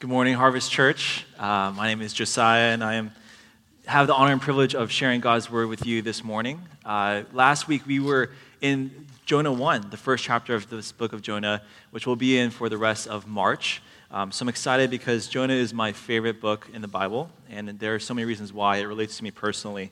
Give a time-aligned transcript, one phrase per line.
[0.00, 1.26] Good morning, Harvest Church.
[1.38, 3.12] Uh, my name is Josiah, and I am,
[3.84, 6.62] have the honor and privilege of sharing God's word with you this morning.
[6.86, 8.30] Uh, last week, we were
[8.62, 11.60] in Jonah 1, the first chapter of this book of Jonah,
[11.90, 13.82] which we'll be in for the rest of March.
[14.10, 17.94] Um, so I'm excited because Jonah is my favorite book in the Bible, and there
[17.94, 19.90] are so many reasons why it relates to me personally.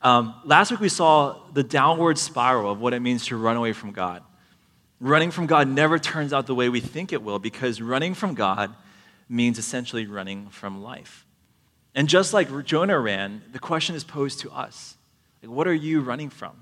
[0.00, 3.74] Um, last week, we saw the downward spiral of what it means to run away
[3.74, 4.22] from God.
[4.98, 8.32] Running from God never turns out the way we think it will because running from
[8.32, 8.74] God
[9.32, 11.26] means essentially running from life.
[11.94, 14.96] And just like Jonah ran, the question is posed to us
[15.42, 16.52] like, what are you running from?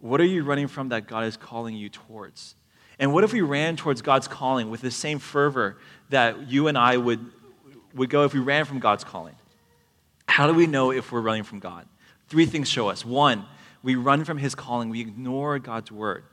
[0.00, 2.54] What are you running from that God is calling you towards?
[2.98, 5.78] And what if we ran towards God's calling with the same fervor
[6.10, 7.24] that you and I would,
[7.94, 9.34] would go if we ran from God's calling?
[10.28, 11.86] How do we know if we're running from God?
[12.28, 13.04] Three things show us.
[13.04, 13.44] One,
[13.82, 16.24] we run from his calling, we ignore God's word.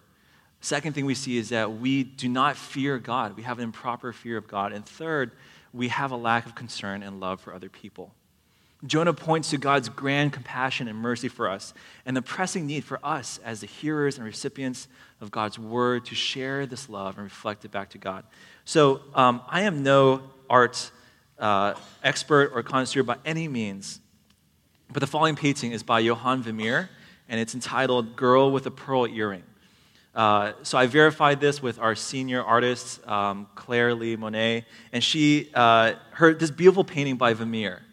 [0.62, 3.36] Second thing we see is that we do not fear God.
[3.36, 4.72] We have an improper fear of God.
[4.74, 5.32] And third,
[5.74, 8.14] we have a lack of concern and love for other people.
[8.86, 11.74] Jonah points to God's grand compassion and mercy for us
[12.06, 14.88] and the pressing need for us as the hearers and recipients
[15.20, 18.24] of God's word to share this love and reflect it back to God.
[18.66, 20.90] So, um, I am no art
[21.38, 24.00] uh, expert or connoisseur by any means,
[24.92, 26.90] but the following painting is by Johann Vermeer,
[27.30, 29.44] and it's entitled Girl with a Pearl Earring.
[30.14, 35.50] Uh, so I verified this with our senior artist, um, Claire Lee Monet, and she,
[35.54, 37.84] uh, her, this beautiful painting by Vermeer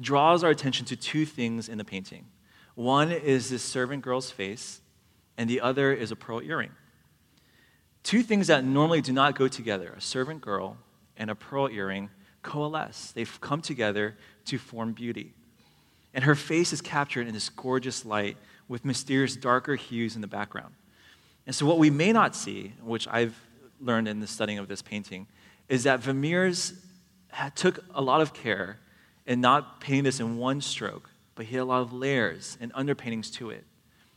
[0.00, 2.26] draws our attention to two things in the painting.
[2.74, 4.80] One is this servant girl's face,
[5.36, 6.70] and the other is a pearl earring.
[8.04, 10.76] Two things that normally do not go together a servant girl
[11.16, 12.10] and a pearl earring
[12.42, 13.12] coalesce.
[13.12, 15.32] They've come together to form beauty.
[16.12, 18.36] And her face is captured in this gorgeous light
[18.68, 20.74] with mysterious darker hues in the background.
[21.46, 23.38] And so, what we may not see, which I've
[23.80, 25.26] learned in the studying of this painting,
[25.68, 26.74] is that Vermeer's
[27.54, 28.78] took a lot of care
[29.26, 32.72] in not painting this in one stroke, but he had a lot of layers and
[32.74, 33.64] underpaintings to it.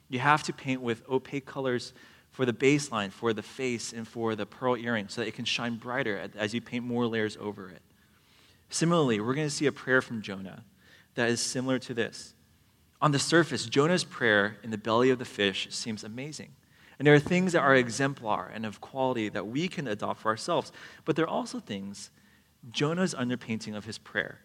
[0.10, 1.94] You have to paint with opaque colors
[2.32, 5.46] for the baseline, for the face, and for the pearl earring so that it can
[5.46, 7.82] shine brighter as you paint more layers over it.
[8.70, 10.64] Similarly, we're going to see a prayer from Jonah
[11.16, 12.34] that is similar to this.
[13.02, 16.52] On the surface, Jonah's prayer in the belly of the fish seems amazing.
[16.98, 20.30] And there are things that are exemplar and of quality that we can adopt for
[20.30, 20.72] ourselves.
[21.06, 22.10] But there are also things,
[22.72, 24.40] Jonah's underpainting of his prayer,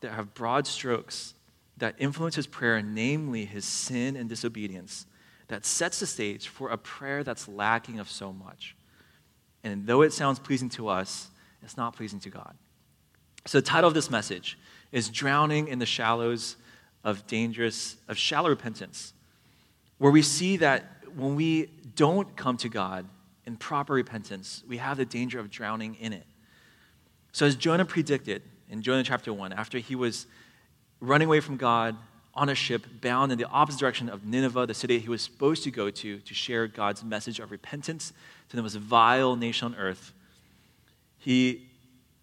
[0.00, 1.34] that have broad strokes
[1.80, 5.06] that influence his prayer, namely his sin and disobedience,
[5.48, 8.76] that sets the stage for a prayer that's lacking of so much.
[9.64, 11.28] And though it sounds pleasing to us,
[11.62, 12.54] it's not pleasing to God.
[13.46, 14.58] So the title of this message
[14.92, 16.56] is Drowning in the Shallows
[17.02, 19.14] of Dangerous, of Shallow Repentance,
[19.98, 21.66] where we see that when we
[21.96, 23.06] don't come to God
[23.46, 26.26] in proper repentance, we have the danger of drowning in it.
[27.32, 30.26] So, as Jonah predicted in Jonah chapter 1, after he was
[31.00, 31.96] running away from God
[32.34, 35.64] on a ship bound in the opposite direction of Nineveh, the city he was supposed
[35.64, 38.12] to go to to share God's message of repentance
[38.48, 40.12] to the most vile nation on earth,
[41.18, 41.68] he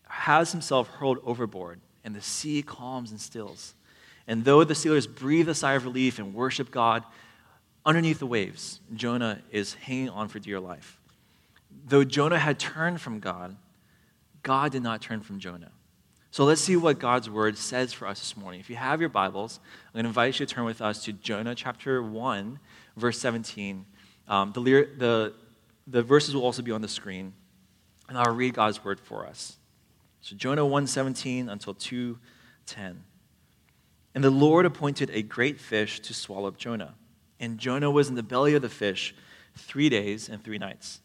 [0.08, 3.74] has himself hurled overboard, and the sea calms and stills.
[4.28, 7.04] And though the sailors breathe a sigh of relief and worship God,
[7.88, 11.00] underneath the waves, Jonah is hanging on for dear life.
[11.88, 13.56] Though Jonah had turned from God,
[14.44, 15.72] God did not turn from Jonah.
[16.32, 18.60] So let's see what God's word says for us this morning.
[18.60, 21.14] If you have your Bibles, I'm going to invite you to turn with us to
[21.14, 22.60] Jonah chapter 1,
[22.98, 23.86] verse 17.
[24.28, 25.34] Um, the, the,
[25.88, 27.34] the verses will also be on the screen,
[28.10, 29.58] and I'll read God's word for us.
[30.22, 32.98] So Jonah 1:17 until 2:10.
[34.14, 36.96] And the Lord appointed a great fish to swallow up Jonah.
[37.40, 39.14] And Jonah was in the belly of the fish
[39.56, 41.02] three days and three nights.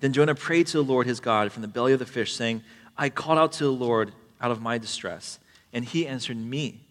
[0.00, 2.62] Then Jonah prayed to the Lord his God from the belly of the fish, saying,
[2.96, 5.38] I called out to the Lord out of my distress,
[5.72, 6.86] and he answered me.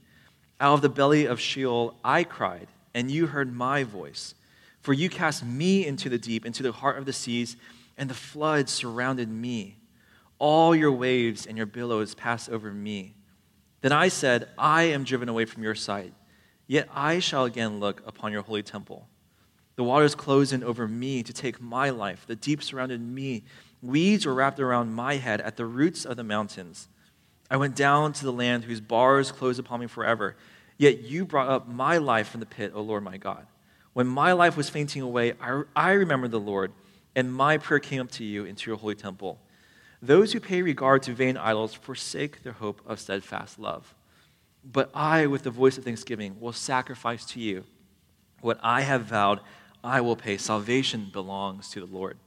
[0.59, 4.33] Out of the belly of Sheol I cried, and you heard my voice.
[4.81, 7.55] For you cast me into the deep, into the heart of the seas,
[7.97, 9.77] and the floods surrounded me.
[10.39, 13.15] All your waves and your billows passed over me.
[13.81, 16.13] Then I said, I am driven away from your sight.
[16.73, 19.07] Yet I shall again look upon your holy temple.
[19.75, 22.25] The waters closed in over me to take my life.
[22.25, 23.43] The deep surrounded me.
[23.83, 26.87] Weeds were wrapped around my head at the roots of the mountains.
[27.47, 30.35] I went down to the land whose bars closed upon me forever.
[30.79, 33.45] Yet you brought up my life from the pit, O Lord my God.
[33.93, 36.71] When my life was fainting away, I, I remembered the Lord,
[37.15, 39.37] and my prayer came up to you into your holy temple.
[40.01, 43.93] Those who pay regard to vain idols forsake their hope of steadfast love.
[44.63, 47.65] But I, with the voice of thanksgiving, will sacrifice to you.
[48.41, 49.41] What I have vowed,
[49.83, 50.37] I will pay.
[50.37, 52.17] Salvation belongs to the Lord.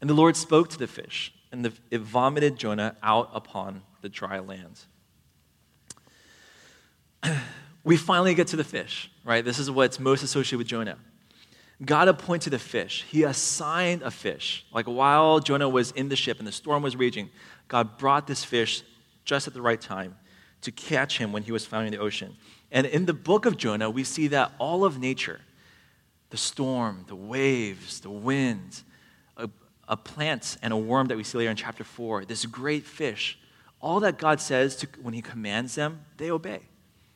[0.00, 4.08] And the Lord spoke to the fish, and the, it vomited Jonah out upon the
[4.08, 4.80] dry land.
[7.84, 9.44] we finally get to the fish, right?
[9.44, 10.98] This is what's most associated with Jonah.
[11.84, 13.04] God appointed a fish.
[13.08, 14.64] He assigned a fish.
[14.72, 17.30] Like while Jonah was in the ship and the storm was raging,
[17.68, 18.82] God brought this fish
[19.24, 20.16] just at the right time
[20.62, 22.36] to catch him when he was found in the ocean.
[22.70, 25.40] And in the book of Jonah, we see that all of nature,
[26.30, 28.82] the storm, the waves, the wind,
[29.36, 29.50] a,
[29.86, 33.38] a plant and a worm that we see later in chapter 4, this great fish,
[33.80, 36.60] all that God says to, when he commands them, they obey.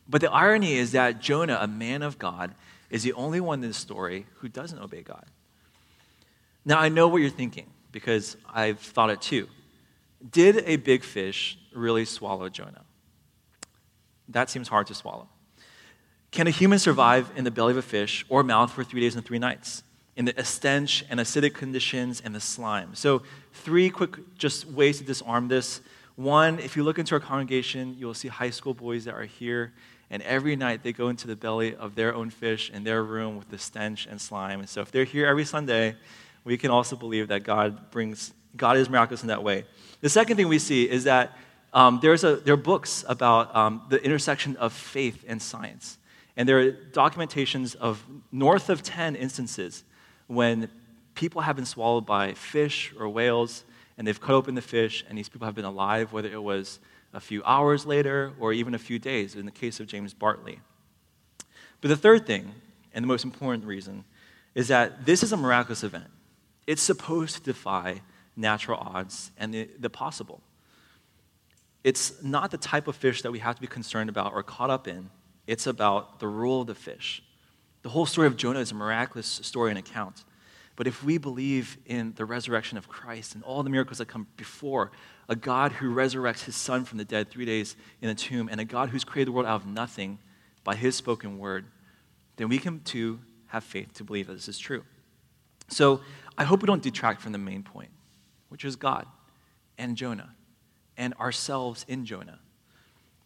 [0.09, 2.55] But the irony is that Jonah, a man of God,
[2.91, 5.25] is the only one in the story who doesn't obey God.
[6.65, 9.49] Now, I know what you're thinking because I've thought it too.
[10.33, 12.86] Did a big fish really swallow Jonah?
[14.29, 15.29] That seems hard to swallow.
[16.31, 19.15] Can a human survive in the belly of a fish or mouth for three days
[19.15, 19.83] and three nights?
[20.17, 22.95] In the stench and acidic conditions and the slime.
[22.95, 25.81] So, three quick just ways to disarm this.
[26.17, 29.75] One, if you look into our congregation, you'll see high school boys that are here,
[30.11, 33.37] and every night they go into the belly of their own fish in their room
[33.37, 34.61] with the stench and slime.
[34.61, 35.97] And so, if they're here every Sunday,
[36.45, 39.65] we can also believe that God brings God is miraculous in that way.
[40.01, 41.37] The second thing we see is that
[41.73, 45.99] um, there's a, there are books about um, the intersection of faith and science.
[46.37, 49.85] And there are documentations of north of 10 instances
[50.27, 50.69] when
[51.15, 53.65] people have been swallowed by fish or whales,
[53.97, 56.79] and they've cut open the fish, and these people have been alive, whether it was
[57.15, 60.61] a few hours later or even a few days, in the case of James Bartley.
[61.81, 62.53] But the third thing,
[62.93, 64.05] and the most important reason,
[64.55, 66.09] is that this is a miraculous event.
[66.67, 68.03] It's supposed to defy
[68.37, 70.43] natural odds and the, the possible.
[71.87, 74.71] It's not the type of fish that we have to be concerned about or caught
[74.71, 75.09] up in
[75.47, 77.23] it's about the rule of the fish.
[77.83, 80.25] The whole story of Jonah is a miraculous story and account.
[80.75, 84.27] But if we believe in the resurrection of Christ and all the miracles that come
[84.37, 84.91] before,
[85.29, 88.61] a God who resurrects his son from the dead three days in a tomb, and
[88.61, 90.19] a God who's created the world out of nothing
[90.65, 91.67] by his spoken word,
[92.35, 94.83] then we can too have faith to believe that this is true.
[95.69, 96.01] So
[96.37, 97.91] I hope we don't detract from the main point,
[98.49, 99.07] which is God
[99.79, 100.35] and Jonah
[100.97, 102.39] and ourselves in Jonah.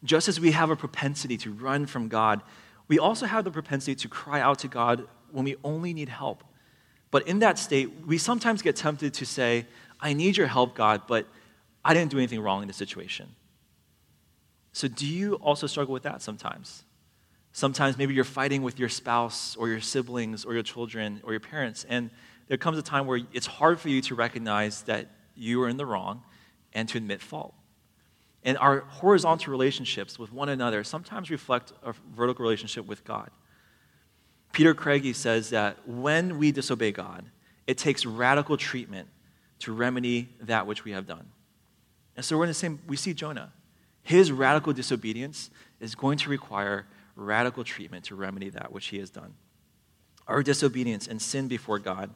[0.03, 2.43] Just as we have a propensity to run from God,
[2.89, 6.43] we also have the propensity to cry out to God when we only need help.
[7.11, 9.67] But in that state, we sometimes get tempted to say,
[10.01, 11.27] I need your help, God, but
[11.85, 13.29] I didn't do anything wrong in the situation.
[14.73, 16.85] So, do you also struggle with that sometimes?
[17.53, 21.41] Sometimes maybe you're fighting with your spouse or your siblings or your children or your
[21.41, 22.11] parents, and
[22.47, 25.77] there comes a time where it's hard for you to recognize that you are in
[25.77, 26.23] the wrong
[26.73, 27.55] and to admit fault.
[28.45, 33.31] And our horizontal relationships with one another sometimes reflect a vertical relationship with God.
[34.53, 37.27] Peter Craigie says that when we disobey God,
[37.67, 39.09] it takes radical treatment
[39.61, 41.27] to remedy that which we have done.
[42.17, 43.53] And so we're in the same, we see Jonah.
[44.03, 49.11] His radical disobedience is going to require radical treatment to remedy that which he has
[49.11, 49.35] done.
[50.27, 52.11] Our disobedience and sin before God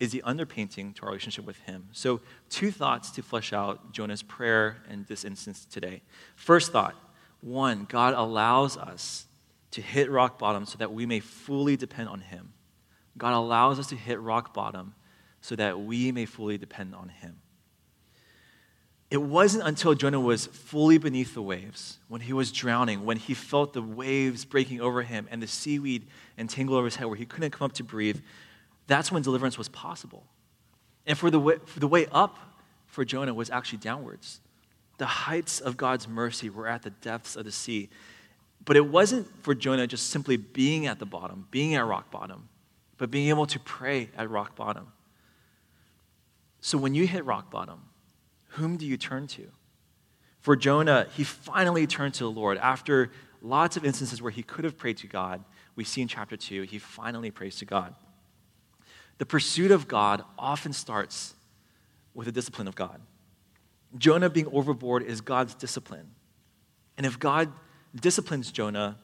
[0.00, 1.88] is the underpainting to our relationship with Him.
[1.92, 2.20] So,
[2.50, 6.02] two thoughts to flesh out Jonah's prayer in this instance today.
[6.36, 6.94] First thought
[7.40, 9.26] one, God allows us
[9.72, 12.52] to hit rock bottom so that we may fully depend on Him.
[13.18, 14.94] God allows us to hit rock bottom
[15.40, 17.40] so that we may fully depend on Him.
[19.10, 23.32] It wasn't until Jonah was fully beneath the waves, when he was drowning, when he
[23.32, 27.24] felt the waves breaking over him and the seaweed entangled over his head, where he
[27.24, 28.20] couldn't come up to breathe,
[28.86, 30.24] that's when deliverance was possible.
[31.06, 32.38] And for the way, for the way up
[32.86, 34.40] for Jonah was actually downwards.
[34.98, 37.88] The heights of God's mercy were at the depths of the sea.
[38.64, 42.48] But it wasn't for Jonah just simply being at the bottom, being at rock bottom,
[42.96, 44.92] but being able to pray at rock bottom.
[46.60, 47.80] So when you hit rock bottom,
[48.50, 49.48] whom do you turn to?
[50.40, 52.56] For Jonah, he finally turned to the Lord.
[52.58, 53.10] After
[53.42, 55.44] lots of instances where he could have prayed to God,
[55.76, 57.94] we see in chapter 2, he finally prays to God.
[59.18, 61.34] The pursuit of God often starts
[62.14, 63.00] with the discipline of God.
[63.96, 66.10] Jonah being overboard is God's discipline.
[66.96, 67.52] And if God
[67.94, 68.98] disciplines Jonah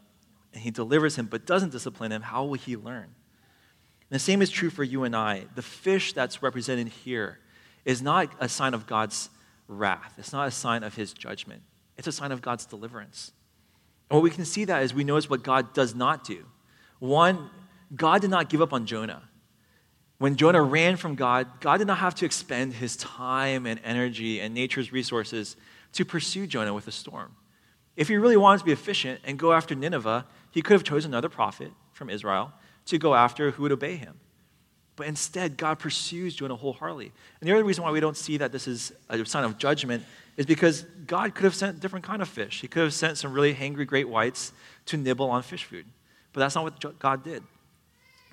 [0.52, 3.04] and he delivers him but doesn't discipline him, how will he learn?
[3.04, 5.46] And the same is true for you and I.
[5.54, 7.38] The fish that's represented here
[7.84, 9.30] is not a sign of God's
[9.68, 11.62] wrath, it's not a sign of his judgment,
[11.96, 13.32] it's a sign of God's deliverance.
[14.10, 16.44] And what we can see that is we notice what God does not do.
[16.98, 17.50] One,
[17.94, 19.22] God did not give up on Jonah.
[20.20, 24.38] When Jonah ran from God, God did not have to expend his time and energy
[24.38, 25.56] and nature's resources
[25.94, 27.34] to pursue Jonah with a storm.
[27.96, 31.12] If he really wanted to be efficient and go after Nineveh, he could have chosen
[31.12, 32.52] another prophet from Israel
[32.84, 34.20] to go after who would obey him.
[34.94, 37.12] But instead, God pursues Jonah wholeheartedly.
[37.40, 40.04] And the other reason why we don't see that this is a sign of judgment
[40.36, 42.60] is because God could have sent different kind of fish.
[42.60, 44.52] He could have sent some really hangry great whites
[44.84, 45.86] to nibble on fish food.
[46.34, 47.42] But that's not what God did.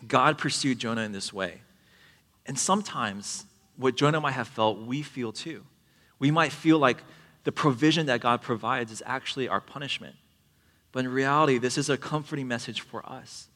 [0.06, 1.62] God pursued Jonah in this way.
[2.48, 5.64] And sometimes what Jonah might have felt, we feel too.
[6.18, 6.98] We might feel like
[7.44, 10.16] the provision that God provides is actually our punishment.
[10.92, 13.50] But in reality, this is a comforting message for us.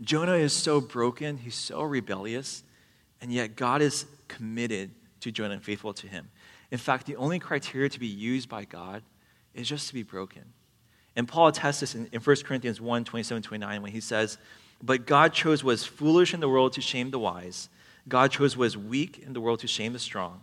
[0.00, 2.62] Jonah is so broken, he's so rebellious,
[3.20, 4.90] and yet God is committed
[5.20, 6.30] to Jonah and faithful to him.
[6.70, 9.02] In fact, the only criteria to be used by God
[9.54, 10.42] is just to be broken.
[11.16, 14.38] And Paul attests this in, in 1 Corinthians 1 27 29 when he says,
[14.82, 17.68] But God chose what is foolish in the world to shame the wise,
[18.08, 20.40] God chose what is weak in the world to shame the strong.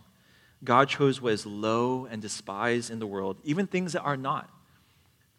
[0.64, 4.48] God chose what is low and despised in the world, even things that are not,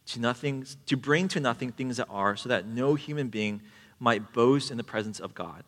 [0.08, 3.62] to nothing, to bring to nothing things that are, so that no human being
[4.00, 5.63] might boast in the presence of God.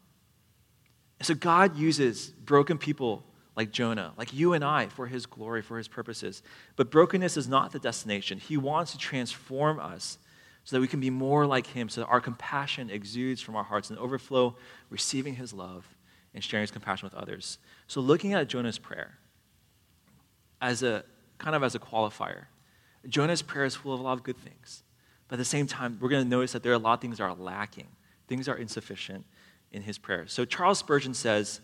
[1.19, 3.23] And so God uses broken people
[3.55, 6.43] like Jonah, like you and I, for his glory, for his purposes.
[6.75, 8.37] But brokenness is not the destination.
[8.37, 10.17] He wants to transform us
[10.65, 13.63] so that we can be more like him, so that our compassion exudes from our
[13.63, 14.57] hearts and overflow,
[14.89, 15.94] receiving his love
[16.35, 17.57] and sharing his compassion with others.
[17.87, 19.17] So looking at Jonah's prayer
[20.61, 21.03] as a
[21.39, 22.45] kind of as a qualifier,
[23.07, 24.83] Jonah's prayer is full of a lot of good things.
[25.27, 27.01] But at the same time, we're going to notice that there are a lot of
[27.01, 27.87] things that are lacking.
[28.27, 29.25] Things are insufficient
[29.71, 30.27] in his prayer.
[30.27, 31.61] So Charles Spurgeon says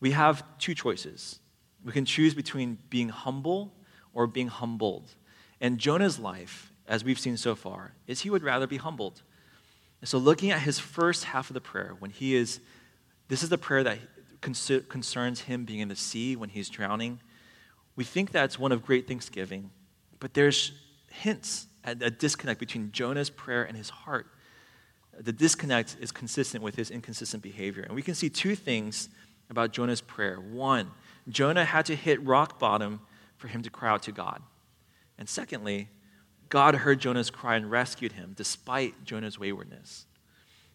[0.00, 1.40] we have two choices.
[1.84, 3.72] We can choose between being humble
[4.12, 5.14] or being humbled.
[5.60, 9.22] And Jonah's life, as we've seen so far, is he would rather be humbled.
[10.00, 12.60] And so looking at his first half of the prayer, when he is,
[13.34, 13.98] this is the prayer that
[14.40, 17.18] concerns him being in the sea when he's drowning.
[17.96, 19.70] We think that's one of great thanksgiving,
[20.20, 20.72] but there's
[21.10, 24.26] hints at a disconnect between Jonah's prayer and his heart
[25.20, 27.82] the disconnect is consistent with his inconsistent behavior.
[27.82, 29.08] And we can see two things
[29.50, 30.36] about Jonah's prayer.
[30.36, 30.90] One,
[31.28, 33.00] Jonah had to hit rock bottom
[33.36, 34.42] for him to cry out to God.
[35.18, 35.88] And secondly,
[36.48, 40.06] God heard Jonah's cry and rescued him despite Jonah's waywardness.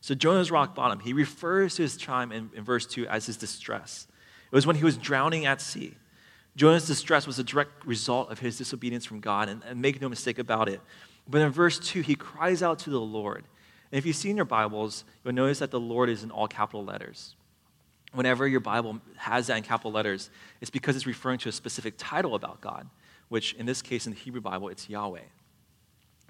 [0.01, 3.37] So Jonah's rock bottom, he refers to his time in, in verse 2 as his
[3.37, 4.07] distress.
[4.51, 5.95] It was when he was drowning at sea.
[6.55, 10.09] Jonah's distress was a direct result of his disobedience from God, and, and make no
[10.09, 10.81] mistake about it.
[11.27, 13.45] But in verse 2, he cries out to the Lord.
[13.91, 16.47] And if you see in your Bibles, you'll notice that the Lord is in all
[16.47, 17.35] capital letters.
[18.11, 21.93] Whenever your Bible has that in capital letters, it's because it's referring to a specific
[21.97, 22.89] title about God,
[23.29, 25.21] which in this case in the Hebrew Bible, it's Yahweh.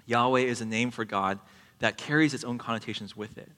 [0.04, 1.38] Yahweh is a name for God
[1.78, 3.50] that carries its own connotations with it.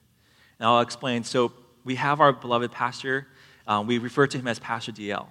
[0.59, 1.23] And I'll explain.
[1.23, 1.51] So
[1.83, 3.27] we have our beloved pastor.
[3.67, 5.29] Um, we refer to him as Pastor Dale.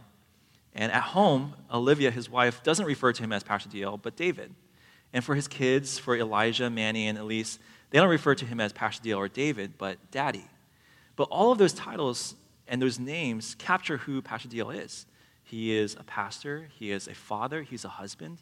[0.75, 4.55] And at home, Olivia, his wife, doesn't refer to him as Pastor Dale, but David.
[5.13, 7.59] And for his kids, for Elijah, Manny, and Elise,
[7.91, 10.47] they don't refer to him as Pastor Dale or David, but Daddy.
[11.17, 12.35] But all of those titles
[12.67, 15.05] and those names capture who Pastor Dale is.
[15.45, 18.39] He is a pastor, he is a father, he's a husband,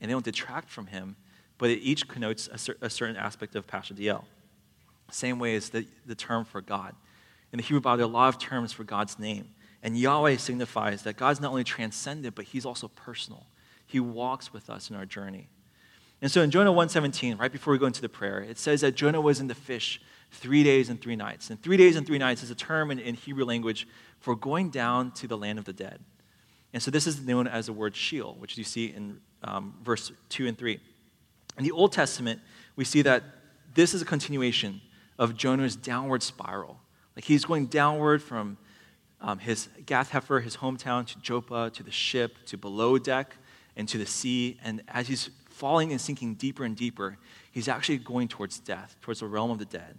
[0.00, 1.14] and they don't detract from him,
[1.58, 4.24] but it each connotes a, cer- a certain aspect of Pastor Dale.
[5.10, 6.94] Same way as the, the term for God.
[7.52, 9.48] In the Hebrew Bible, there are a lot of terms for God's name.
[9.82, 13.46] And Yahweh signifies that God's not only transcendent, but he's also personal.
[13.86, 15.48] He walks with us in our journey.
[16.20, 18.96] And so in Jonah 1:17, right before we go into the prayer, it says that
[18.96, 20.00] Jonah was in the fish
[20.30, 21.48] three days and three nights.
[21.48, 23.86] And three days and three nights is a term in, in Hebrew language
[24.20, 26.00] for going down to the land of the dead.
[26.72, 30.12] And so this is known as the word Sheol, which you see in um, verse
[30.28, 30.78] 2 and 3.
[31.56, 32.40] In the Old Testament,
[32.76, 33.22] we see that
[33.74, 34.80] this is a continuation
[35.18, 36.80] of Jonah's downward spiral.
[37.16, 38.56] Like he's going downward from
[39.20, 43.34] um, his Gath Hepher, his hometown, to Joppa, to the ship, to below deck,
[43.76, 44.58] and to the sea.
[44.62, 47.18] And as he's falling and sinking deeper and deeper,
[47.50, 49.98] he's actually going towards death, towards the realm of the dead.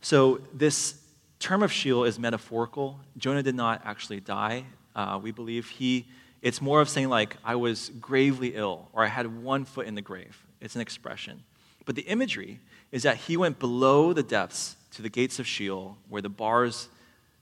[0.00, 1.00] So, this
[1.38, 2.98] term of Sheol is metaphorical.
[3.18, 4.64] Jonah did not actually die,
[4.96, 5.68] uh, we believe.
[5.68, 6.06] He,
[6.42, 9.94] it's more of saying, like, I was gravely ill, or I had one foot in
[9.94, 10.42] the grave.
[10.60, 11.44] It's an expression.
[11.84, 12.60] But the imagery
[12.92, 16.88] is that he went below the depths to the gates of Sheol, where the bars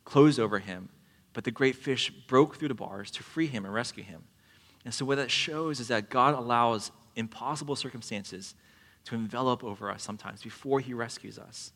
[0.04, 0.88] closed over him,
[1.32, 4.24] but the great fish broke through the bars to free him and rescue him.
[4.84, 8.54] And so, what that shows is that God allows impossible circumstances
[9.04, 11.72] to envelop over us sometimes before he rescues us.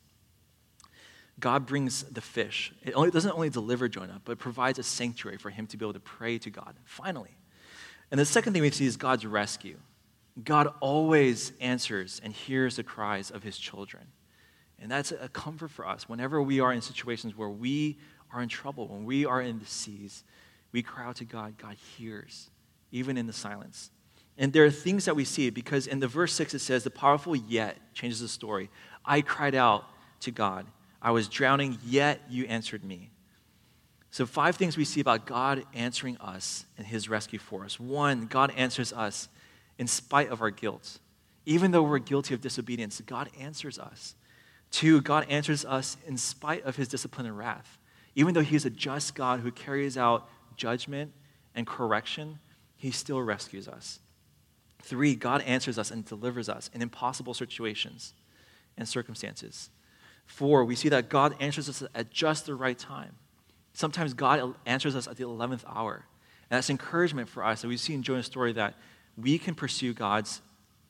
[1.39, 2.73] God brings the fish.
[2.83, 5.93] It only, doesn't only deliver Jonah, but provides a sanctuary for him to be able
[5.93, 7.35] to pray to God, finally.
[8.11, 9.77] And the second thing we see is God's rescue.
[10.41, 14.07] God always answers and hears the cries of his children.
[14.79, 16.09] And that's a comfort for us.
[16.09, 17.97] Whenever we are in situations where we
[18.33, 20.23] are in trouble, when we are in the seas,
[20.71, 22.49] we cry out to God, God hears
[22.91, 23.91] even in the silence.
[24.37, 26.89] And there are things that we see because in the verse 6 it says, The
[26.89, 28.69] powerful yet changes the story.
[29.05, 29.85] I cried out
[30.21, 30.65] to God.
[31.01, 33.11] I was drowning, yet you answered me.
[34.09, 37.79] So, five things we see about God answering us and his rescue for us.
[37.79, 39.27] One, God answers us
[39.77, 40.99] in spite of our guilt.
[41.45, 44.15] Even though we're guilty of disobedience, God answers us.
[44.71, 47.77] Two, God answers us in spite of his discipline and wrath.
[48.15, 51.11] Even though he is a just God who carries out judgment
[51.55, 52.39] and correction,
[52.77, 53.99] he still rescues us.
[54.81, 58.13] Three, God answers us and delivers us in impossible situations
[58.77, 59.69] and circumstances.
[60.25, 63.15] Four, we see that God answers us at just the right time.
[63.73, 66.05] Sometimes God answers us at the 11th hour.
[66.49, 67.63] And that's encouragement for us.
[67.63, 68.75] And we see in Jonah's story that
[69.17, 70.41] we can pursue God's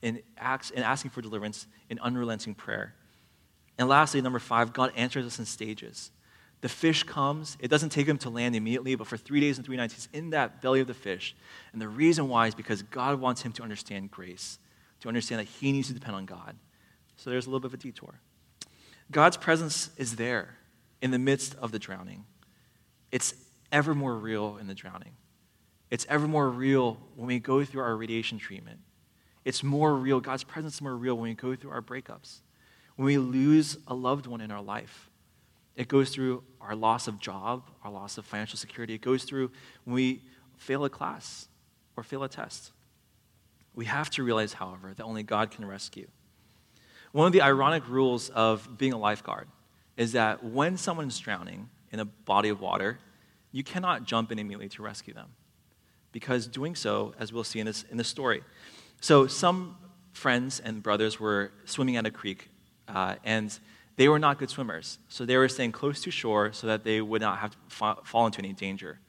[0.01, 2.93] in, acts, in asking for deliverance in unrelenting prayer.
[3.77, 6.11] And lastly, number five, God answers us in stages.
[6.61, 9.65] The fish comes, it doesn't take him to land immediately, but for three days and
[9.65, 11.35] three nights, he's in that belly of the fish.
[11.73, 14.59] And the reason why is because God wants him to understand grace,
[15.01, 16.55] to understand that he needs to depend on God.
[17.17, 18.19] So there's a little bit of a detour.
[19.11, 20.57] God's presence is there
[21.01, 22.23] in the midst of the drowning.
[23.11, 23.33] It's
[23.71, 25.11] ever more real in the drowning.
[25.93, 28.79] It's ever more real when we go through our radiation treatment.
[29.45, 32.39] It's more real, God's presence is more real when we go through our breakups,
[32.95, 35.11] when we lose a loved one in our life.
[35.75, 38.95] It goes through our loss of job, our loss of financial security.
[38.95, 39.51] It goes through
[39.83, 40.23] when we
[40.57, 41.47] fail a class
[41.95, 42.71] or fail a test.
[43.75, 46.07] We have to realize, however, that only God can rescue.
[47.11, 49.47] One of the ironic rules of being a lifeguard
[49.95, 52.97] is that when someone's drowning in a body of water,
[53.51, 55.27] you cannot jump in immediately to rescue them.
[56.13, 58.41] Because doing so, as we'll see in this, in this story,
[59.01, 59.75] so some
[60.13, 62.49] friends and brothers were swimming at a creek,
[62.87, 63.59] uh, and
[63.97, 64.97] they were not good swimmers.
[65.09, 67.97] So they were staying close to shore so that they would not have to fa-
[68.05, 68.99] fall into any danger.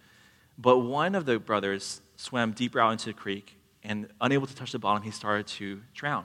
[0.59, 4.73] But one of the brothers swam deeper out into the creek, and unable to touch
[4.73, 6.25] the bottom, he started to drown.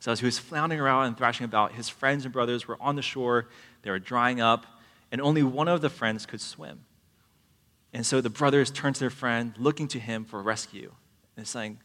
[0.00, 2.96] So as he was floundering around and thrashing about, his friends and brothers were on
[2.96, 3.48] the shore,
[3.82, 4.66] they were drying up,
[5.12, 6.80] and only one of the friends could swim.
[7.94, 10.92] And so the brothers turn to their friend, looking to him for rescue,
[11.36, 11.78] and saying,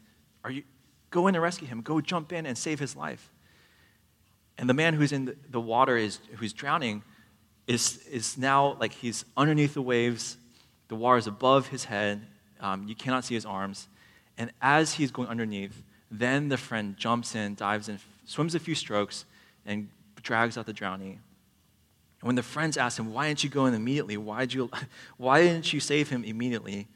[0.43, 0.63] Are you,
[1.11, 1.81] Go in and rescue him.
[1.81, 3.31] Go jump in and save his life.
[4.57, 7.03] And the man who's in the water, is, who's drowning,
[7.67, 10.37] is, is now like he's underneath the waves.
[10.89, 12.21] The water is above his head.
[12.59, 13.87] Um, you cannot see his arms.
[14.37, 15.81] And as he's going underneath,
[16.11, 19.25] then the friend jumps in, dives in, swims a few strokes,
[19.65, 19.89] and
[20.21, 21.21] drags out the drowning.
[22.21, 24.17] And when the friends ask him, Why didn't you go in immediately?
[24.17, 24.69] Why, did you,
[25.17, 26.87] why didn't you save him immediately?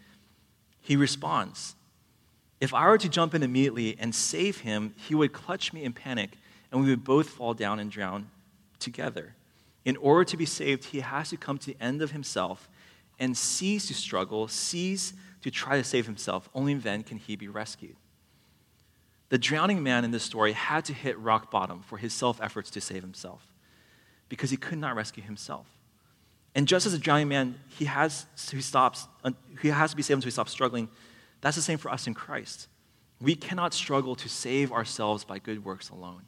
[0.82, 1.76] He responds,
[2.60, 5.92] if I were to jump in immediately and save him, he would clutch me in
[5.92, 6.32] panic,
[6.72, 8.30] and we would both fall down and drown
[8.80, 9.36] together.
[9.84, 12.70] In order to be saved, he has to come to the end of himself
[13.20, 16.48] and cease to struggle, cease to try to save himself.
[16.56, 17.98] Only then can he be rescued.
[19.28, 22.70] The drowning man in this story had to hit rock bottom for his self efforts
[22.72, 23.53] to save himself
[24.30, 25.68] because he could not rescue himself.
[26.56, 29.08] And just as a drowning man, he has, he stops,
[29.62, 30.90] he has to be saved until he stops struggling
[31.44, 32.70] that's the same for us in Christ.
[33.20, 36.22] We cannot struggle to save ourselves by good works alone.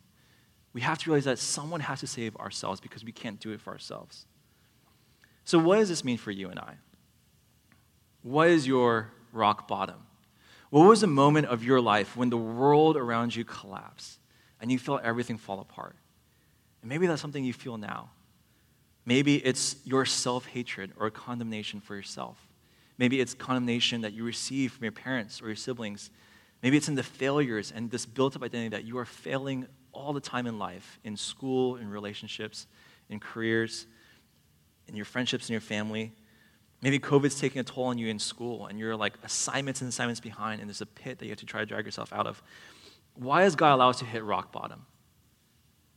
[0.74, 3.62] We have to realize that someone has to save ourselves because we can't do it
[3.62, 4.26] for ourselves.
[5.46, 6.74] So, what does this mean for you and I?
[8.24, 10.06] What is your rock bottom?
[10.70, 14.20] What was the moment of your life when the world around you collapsed
[14.60, 15.96] and you felt everything fall apart?
[16.86, 18.12] And maybe that's something you feel now.
[19.08, 22.38] Maybe it's your self hatred or condemnation for yourself.
[23.00, 26.12] Maybe it's condemnation that you receive from your parents or your siblings.
[26.62, 30.14] Maybe it's in the failures and this built up identity that you are failing all
[30.14, 32.68] the time in life, in school, in relationships,
[33.10, 33.88] in careers,
[34.88, 36.14] in your friendships, in your family.
[36.84, 40.20] Maybe COVID's taking a toll on you in school and you're like assignments and assignments
[40.20, 42.44] behind and there's a pit that you have to try to drag yourself out of.
[43.16, 44.86] Why does God allow us to hit rock bottom?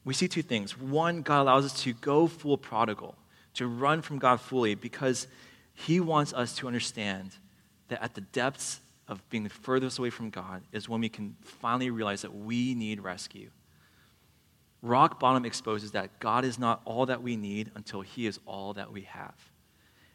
[0.09, 0.79] We see two things.
[0.79, 3.15] One, God allows us to go full prodigal,
[3.53, 5.27] to run from God fully because
[5.75, 7.33] he wants us to understand
[7.89, 11.37] that at the depths of being the furthest away from God is when we can
[11.43, 13.51] finally realize that we need rescue.
[14.81, 18.73] Rock bottom exposes that God is not all that we need until He is all
[18.73, 19.35] that we have.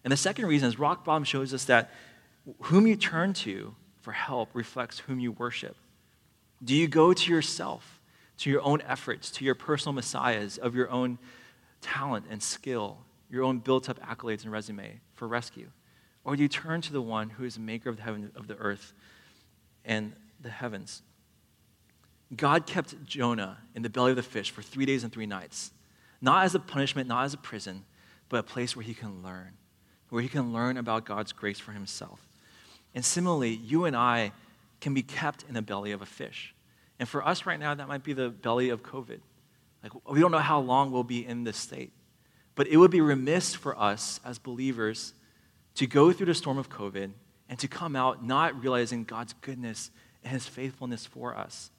[0.03, 1.91] And the second reason is rock bottom shows us that
[2.61, 5.75] whom you turn to for help reflects whom you worship.
[6.63, 7.99] Do you go to yourself,
[8.39, 11.17] to your own efforts, to your personal messiahs of your own
[11.81, 12.97] talent and skill,
[13.29, 15.69] your own built up accolades and resume for rescue?
[16.23, 18.47] Or do you turn to the one who is the maker of the heaven of
[18.47, 18.93] the earth
[19.85, 21.01] and the heavens?
[22.35, 25.71] God kept Jonah in the belly of the fish for three days and three nights,
[26.21, 27.83] not as a punishment, not as a prison,
[28.29, 29.51] but a place where he can learn,
[30.09, 32.25] where he can learn about God's grace for himself.
[32.95, 34.31] And similarly, you and I
[34.79, 36.55] can be kept in the belly of a fish.
[37.03, 39.19] And for us right now, that might be the belly of COVID.
[39.83, 41.91] Like, we don't know how long we'll be in this state.
[42.55, 45.13] But it would be remiss for us as believers
[45.75, 47.11] to go through the storm of COVID
[47.49, 49.91] and to come out not realizing God's goodness
[50.23, 51.71] and his faithfulness for us.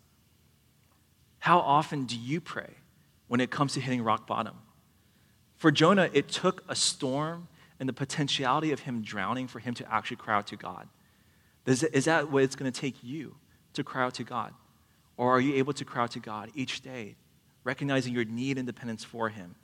[1.39, 2.75] How often do you pray
[3.29, 4.57] when it comes to hitting rock bottom?
[5.57, 7.49] For Jonah, it took a storm
[7.81, 10.87] and the potentiality of him drowning for him to actually cry out to God.
[11.65, 13.37] Is, that what it's going to take you
[13.73, 14.53] to cry out to God?
[15.17, 17.17] Or are you able to cry out to God each day,
[17.63, 19.55] recognizing your need and dependence for Him?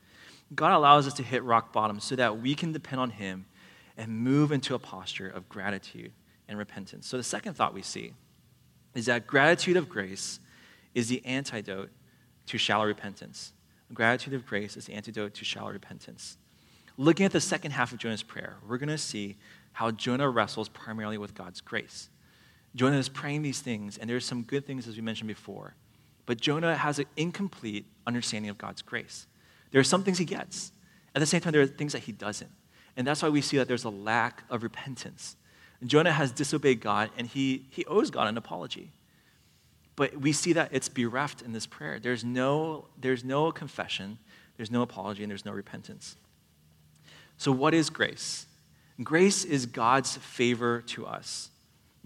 [0.54, 3.46] God allows us to hit rock bottom so that we can depend on Him
[3.96, 6.12] and move into a posture of gratitude
[6.48, 7.06] and repentance.
[7.06, 8.14] So, the second thought we see
[8.94, 10.40] is that gratitude of grace
[10.94, 11.90] is the antidote
[12.46, 13.52] to shallow repentance.
[13.92, 16.36] Gratitude of grace is the antidote to shallow repentance.
[16.96, 19.36] Looking at the second half of Jonah's prayer, we're going to see
[19.72, 22.10] how Jonah wrestles primarily with God's grace.
[22.74, 25.74] Jonah is praying these things, and there's some good things, as we mentioned before.
[26.26, 29.26] But Jonah has an incomplete understanding of God's grace.
[29.70, 30.72] There are some things he gets.
[31.14, 32.50] At the same time, there are things that he doesn't.
[32.96, 35.36] And that's why we see that there's a lack of repentance.
[35.80, 38.92] And Jonah has disobeyed God, and he, he owes God an apology.
[39.96, 41.98] But we see that it's bereft in this prayer.
[41.98, 44.18] There's no, there's no confession,
[44.56, 46.16] there's no apology, and there's no repentance.
[47.36, 48.46] So, what is grace?
[49.02, 51.50] Grace is God's favor to us.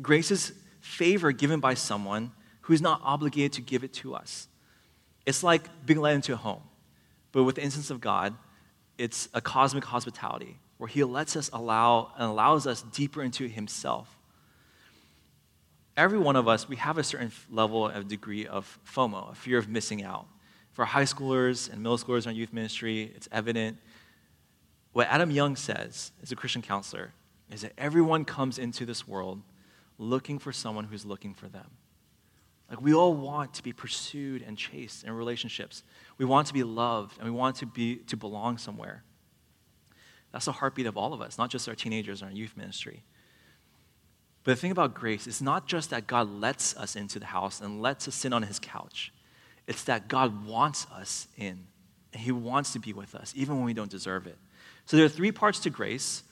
[0.02, 4.48] Grace is favor given by someone who's not obligated to give it to us.
[5.26, 6.62] It's like being let into a home.
[7.32, 8.34] But with the instance of God,
[8.98, 14.16] it's a cosmic hospitality where He lets us allow and allows us deeper into Himself.
[15.96, 19.58] Every one of us, we have a certain level of degree of FOMO, a fear
[19.58, 20.26] of missing out.
[20.72, 23.78] For high schoolers and middle schoolers in our youth ministry, it's evident.
[24.92, 27.12] What Adam Young says as a Christian counselor
[27.50, 29.40] is that everyone comes into this world
[29.98, 31.70] looking for someone who's looking for them.
[32.70, 35.82] Like we all want to be pursued and chased in relationships.
[36.18, 39.04] We want to be loved and we want to be to belong somewhere.
[40.32, 43.04] That's the heartbeat of all of us, not just our teenagers or our youth ministry.
[44.42, 47.60] But the thing about grace is not just that God lets us into the house
[47.60, 49.12] and lets us sit on his couch.
[49.66, 51.66] It's that God wants us in.
[52.12, 54.36] And he wants to be with us, even when we don't deserve it.
[54.86, 56.22] So there are three parts to grace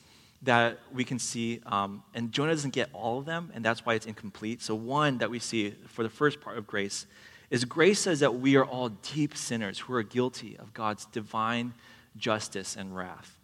[0.42, 3.94] that we can see, um, and Jonah doesn't get all of them, and that's why
[3.94, 4.60] it's incomplete.
[4.60, 7.06] So, one that we see for the first part of grace
[7.50, 11.74] is grace says that we are all deep sinners who are guilty of God's divine
[12.16, 13.38] justice and wrath.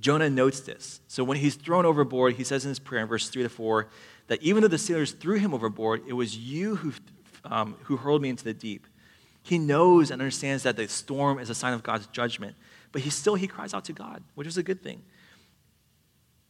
[0.00, 1.00] Jonah notes this.
[1.08, 3.88] So, when he's thrown overboard, he says in his prayer in verse 3 to 4
[4.28, 6.92] that even though the sailors threw him overboard, it was you who,
[7.44, 8.86] um, who hurled me into the deep.
[9.42, 12.54] He knows and understands that the storm is a sign of God's judgment,
[12.92, 15.02] but he still he cries out to God, which is a good thing.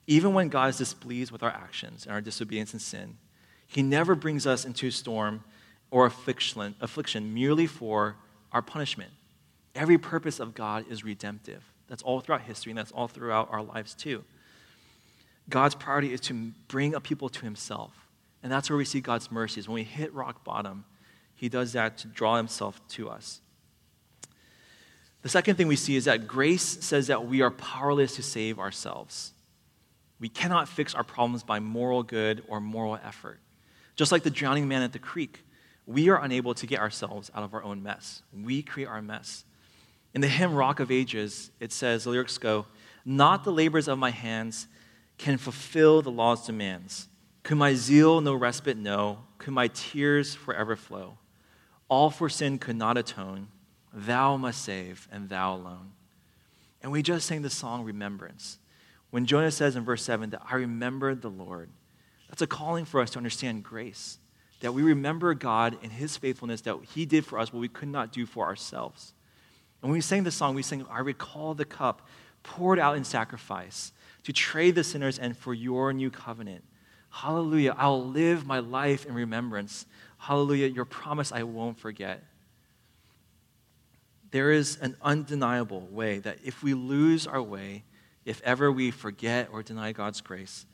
[0.07, 3.17] Even when God is displeased with our actions and our disobedience and sin,
[3.67, 5.45] He never brings us into storm
[5.91, 8.17] or affliction, affliction merely for
[8.51, 9.11] our punishment.
[9.75, 11.63] Every purpose of God is redemptive.
[11.89, 14.25] That's all throughout history, and that's all throughout our lives, too.
[15.49, 18.09] God's priority is to bring a people to Himself.
[18.43, 19.69] And that's where we see God's mercies.
[19.69, 20.85] When we hit rock bottom,
[21.35, 23.41] He does that to draw Himself to us.
[25.23, 28.59] The second thing we see is that grace says that we are powerless to save
[28.59, 29.33] ourselves.
[30.23, 33.41] We cannot fix our problems by moral good or moral effort.
[33.97, 35.45] Just like the drowning man at the creek,
[35.85, 38.23] we are unable to get ourselves out of our own mess.
[38.33, 39.45] We create our mess.
[40.15, 42.67] In the hymn Rock of Ages, it says, the lyrics go,
[43.05, 44.69] Not the labors of my hands
[45.19, 47.09] can fulfill the law's demands.
[47.43, 49.25] Could my zeal no respite know?
[49.39, 51.19] Could my tears forever flow?
[51.89, 53.49] All for sin could not atone.
[53.93, 55.95] Thou must save, and thou alone.
[56.81, 58.59] And we just sang the song Remembrance.
[59.13, 61.69] When Jonah says in verse 7 that I remembered the Lord,
[62.31, 64.17] that's a calling for us to understand grace.
[64.61, 67.91] That we remember God and his faithfulness that he did for us what we could
[67.91, 69.13] not do for ourselves.
[69.83, 72.09] And when we sang this song, we sang, I recall the cup
[72.43, 76.65] poured out in sacrifice to trade the sinners and for your new covenant.
[77.11, 77.75] Hallelujah.
[77.77, 79.85] I'll live my life in remembrance.
[80.17, 80.69] Hallelujah.
[80.69, 82.25] Your promise I won't forget.
[84.31, 87.83] There is an undeniable way that if we lose our way,
[88.25, 90.67] if ever we forget or deny God's grace,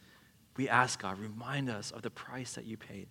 [0.57, 3.07] we ask God, remind us of the price that you paid.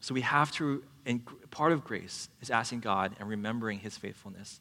[0.00, 4.60] So we have to, and part of grace is asking God and remembering his faithfulness.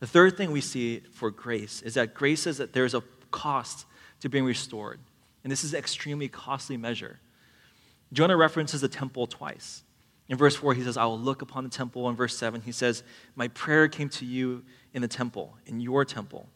[0.00, 3.86] The third thing we see for grace is that grace says that there's a cost
[4.20, 5.00] to being restored.
[5.42, 7.20] And this is an extremely costly measure.
[8.12, 9.82] Jonah references the temple twice.
[10.28, 12.08] In verse 4, he says, I will look upon the temple.
[12.08, 13.02] In verse 7, he says,
[13.36, 16.48] My prayer came to you in the temple, in your temple.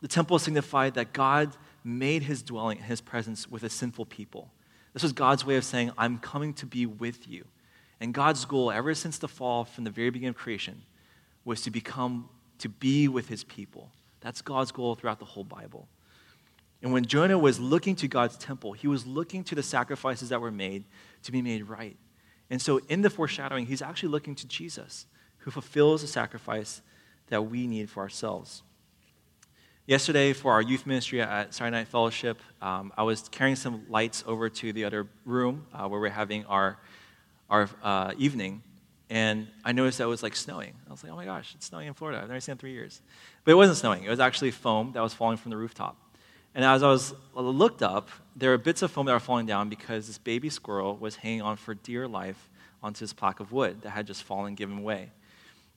[0.00, 4.50] The temple signified that God made his dwelling, his presence with a sinful people.
[4.92, 7.44] This was God's way of saying, I'm coming to be with you.
[8.00, 10.82] And God's goal, ever since the fall, from the very beginning of creation,
[11.44, 15.88] was to become, to be with his people, That's God's goal throughout the whole Bible.
[16.82, 20.40] And when Jonah was looking to God's temple, he was looking to the sacrifices that
[20.40, 20.84] were made
[21.24, 21.96] to be made right.
[22.48, 25.06] And so, in the foreshadowing, he's actually looking to Jesus,
[25.38, 26.82] who fulfills the sacrifice
[27.28, 28.62] that we need for ourselves.
[29.86, 34.22] Yesterday, for our youth ministry at Saturday Night Fellowship, um, I was carrying some lights
[34.26, 36.78] over to the other room uh, where we're having our,
[37.48, 38.62] our uh, evening,
[39.08, 40.74] and I noticed that it was like snowing.
[40.86, 42.20] I was like, oh my gosh, it's snowing in Florida.
[42.20, 43.00] I've never seen it in three years.
[43.42, 45.96] But it wasn't snowing, it was actually foam that was falling from the rooftop.
[46.54, 49.46] And as I was uh, looked up, there were bits of foam that were falling
[49.46, 52.50] down because this baby squirrel was hanging on for dear life
[52.82, 55.10] onto this plaque of wood that had just fallen, given way.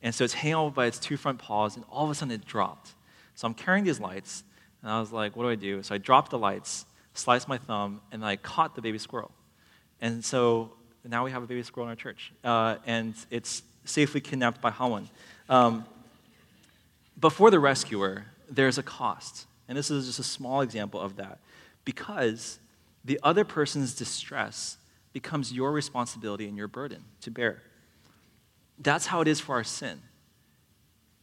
[0.04, 2.34] And so it's hanging on by its two front paws, and all of a sudden
[2.34, 2.94] it dropped.
[3.36, 4.43] So I'm carrying these lights,
[4.82, 5.84] and I was like, what do I do?
[5.84, 9.32] So I dropped the lights, sliced my thumb, and I caught the baby squirrel.
[10.02, 14.22] And so now we have a baby squirrel in our church, uh, and it's safely
[14.22, 15.08] kidnapped by Hawan.
[15.50, 15.86] Um,
[17.19, 19.46] but for the rescuer, there's a cost.
[19.67, 21.39] And this is just a small example of that.
[21.86, 22.60] Because
[23.04, 24.78] the other person's distress
[25.12, 27.62] becomes your responsibility and your burden to bear.
[28.80, 30.02] That's how it is for our sin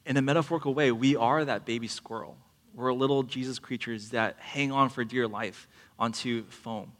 [0.06, 2.36] in a metaphorical way, we are that baby squirrel.
[2.74, 6.92] We're little Jesus creatures that hang on for dear life onto foam.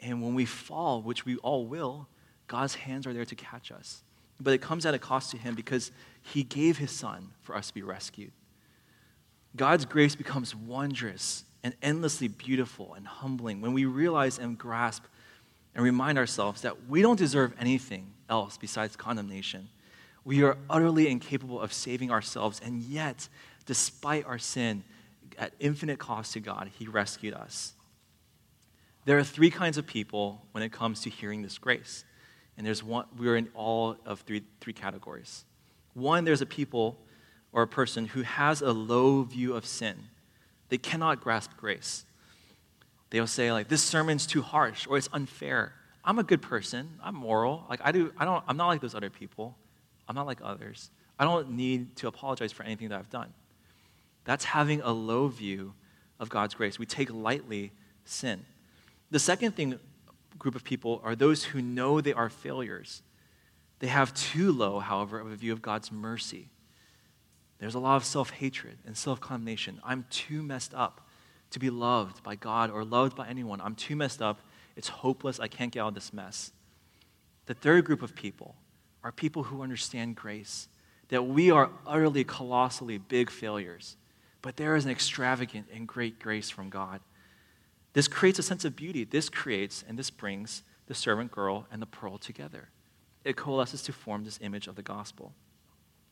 [0.00, 2.08] And when we fall, which we all will,
[2.46, 4.02] God's hands are there to catch us.
[4.40, 5.90] But it comes at a cost to Him because
[6.22, 8.32] He gave His Son for us to be rescued.
[9.56, 15.04] God's grace becomes wondrous and endlessly beautiful and humbling when we realize and grasp
[15.74, 19.68] and remind ourselves that we don't deserve anything else besides condemnation
[20.28, 23.30] we are utterly incapable of saving ourselves, and yet,
[23.64, 24.84] despite our sin,
[25.38, 27.72] at infinite cost to God, He rescued us.
[29.06, 32.04] There are three kinds of people when it comes to hearing this grace.
[32.58, 35.46] And there's one, we're in all of three, three categories.
[35.94, 36.98] One, there's a people
[37.50, 39.96] or a person who has a low view of sin.
[40.68, 42.04] They cannot grasp grace.
[43.08, 45.72] They'll say, like, this sermon's too harsh or it's unfair.
[46.04, 46.98] I'm a good person.
[47.02, 47.64] I'm moral.
[47.70, 49.56] Like, I do, I don't, I'm not like those other people.
[50.08, 50.90] I'm not like others.
[51.18, 53.32] I don't need to apologize for anything that I've done.
[54.24, 55.74] That's having a low view
[56.18, 56.78] of God's grace.
[56.78, 57.72] We take lightly
[58.04, 58.44] sin.
[59.10, 59.78] The second thing,
[60.38, 63.02] group of people are those who know they are failures.
[63.80, 66.48] They have too low, however, of a view of God's mercy.
[67.58, 69.80] There's a lot of self hatred and self condemnation.
[69.84, 71.06] I'm too messed up
[71.50, 73.60] to be loved by God or loved by anyone.
[73.60, 74.40] I'm too messed up.
[74.76, 75.40] It's hopeless.
[75.40, 76.52] I can't get out of this mess.
[77.46, 78.54] The third group of people
[79.08, 80.68] are people who understand grace,
[81.08, 83.96] that we are utterly, colossally big failures,
[84.42, 87.00] but there is an extravagant and great grace from God.
[87.94, 89.04] This creates a sense of beauty.
[89.04, 92.68] This creates and this brings the servant girl and the pearl together.
[93.24, 95.32] It coalesces to form this image of the gospel.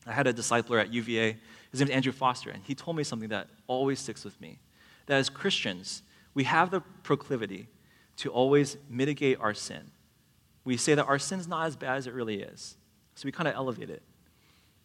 [0.07, 1.37] I had a discipler at UVA,
[1.69, 4.57] his name is Andrew Foster, and he told me something that always sticks with me.
[5.05, 6.01] That as Christians,
[6.33, 7.67] we have the proclivity
[8.17, 9.91] to always mitigate our sin
[10.67, 12.75] we say that our sin's not as bad as it really is.
[13.17, 14.03] So we kind of elevate it.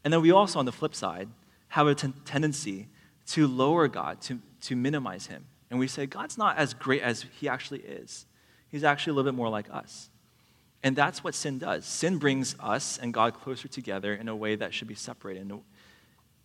[0.04, 1.28] And then we also, on the flip side,
[1.68, 2.88] have a tendency
[3.26, 5.44] to lower God, to, to minimize him.
[5.70, 8.24] And we say, God's not as great as he actually is.
[8.70, 10.08] He's actually a little bit more like us.
[10.82, 11.84] And that's what sin does.
[11.84, 15.52] Sin brings us and God closer together in a way that should be separated.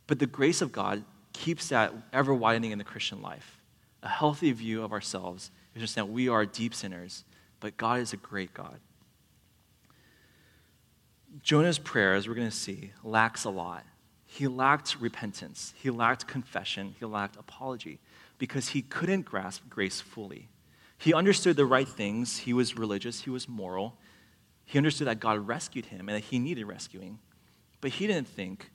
[0.07, 3.61] But the grace of God keeps that ever widening in the Christian life.
[4.03, 7.23] A healthy view of ourselves is just that we are deep sinners,
[7.61, 8.79] but God is a great God.
[11.41, 13.85] Jonah's prayer, as we're going to see, lacks a lot.
[14.25, 17.99] He lacked repentance, he lacked confession, he lacked apology
[18.37, 20.49] because he couldn't grasp grace fully.
[20.97, 23.97] He understood the right things, he was religious, he was moral.
[24.65, 27.19] He understood that God rescued him and that he needed rescuing.
[27.79, 28.69] But he didn't think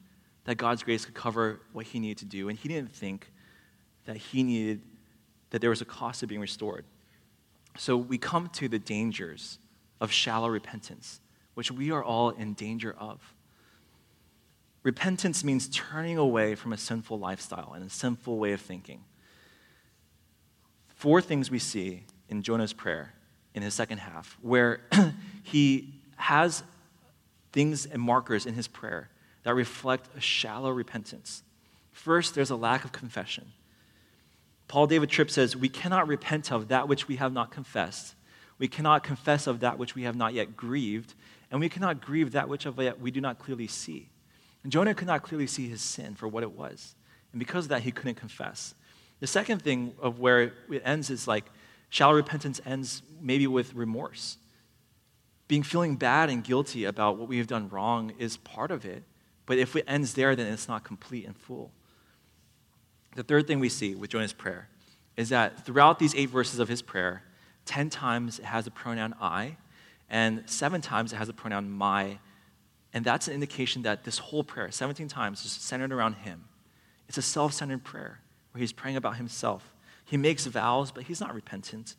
[0.44, 3.30] that God's grace could cover what he needed to do, and he didn't think
[4.06, 4.80] that he needed
[5.50, 6.84] that there was a cost of being restored.
[7.76, 9.58] So we come to the dangers
[10.00, 11.20] of shallow repentance
[11.54, 13.34] which we are all in danger of.
[14.82, 19.04] Repentance means turning away from a sinful lifestyle and a sinful way of thinking.
[20.88, 23.14] Four things we see in Jonah's prayer
[23.54, 24.80] in his second half, where
[25.42, 26.62] he has
[27.52, 29.10] things and markers in his prayer
[29.44, 31.42] that reflect a shallow repentance.
[31.90, 33.52] First, there's a lack of confession.
[34.68, 38.14] Paul David Tripp says, We cannot repent of that which we have not confessed.
[38.58, 41.14] We cannot confess of that which we have not yet grieved
[41.52, 44.08] and we cannot grieve that which of it we do not clearly see.
[44.62, 46.94] And Jonah could not clearly see his sin for what it was.
[47.32, 48.74] And because of that, he couldn't confess.
[49.20, 51.44] The second thing of where it ends is like
[51.90, 54.38] shallow repentance ends maybe with remorse.
[55.46, 59.02] Being feeling bad and guilty about what we have done wrong is part of it.
[59.44, 61.70] But if it ends there, then it's not complete and full.
[63.14, 64.68] The third thing we see with Jonah's prayer
[65.18, 67.22] is that throughout these eight verses of his prayer,
[67.66, 69.58] 10 times it has the pronoun I,
[70.12, 72.18] and seven times it has the pronoun my.
[72.92, 76.44] And that's an indication that this whole prayer, 17 times, is centered around him.
[77.08, 78.20] It's a self centered prayer
[78.52, 79.74] where he's praying about himself.
[80.04, 81.96] He makes vows, but he's not repentant.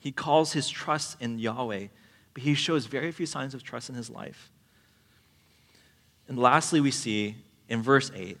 [0.00, 1.88] He calls his trust in Yahweh,
[2.32, 4.50] but he shows very few signs of trust in his life.
[6.26, 7.36] And lastly, we see
[7.68, 8.38] in verse 8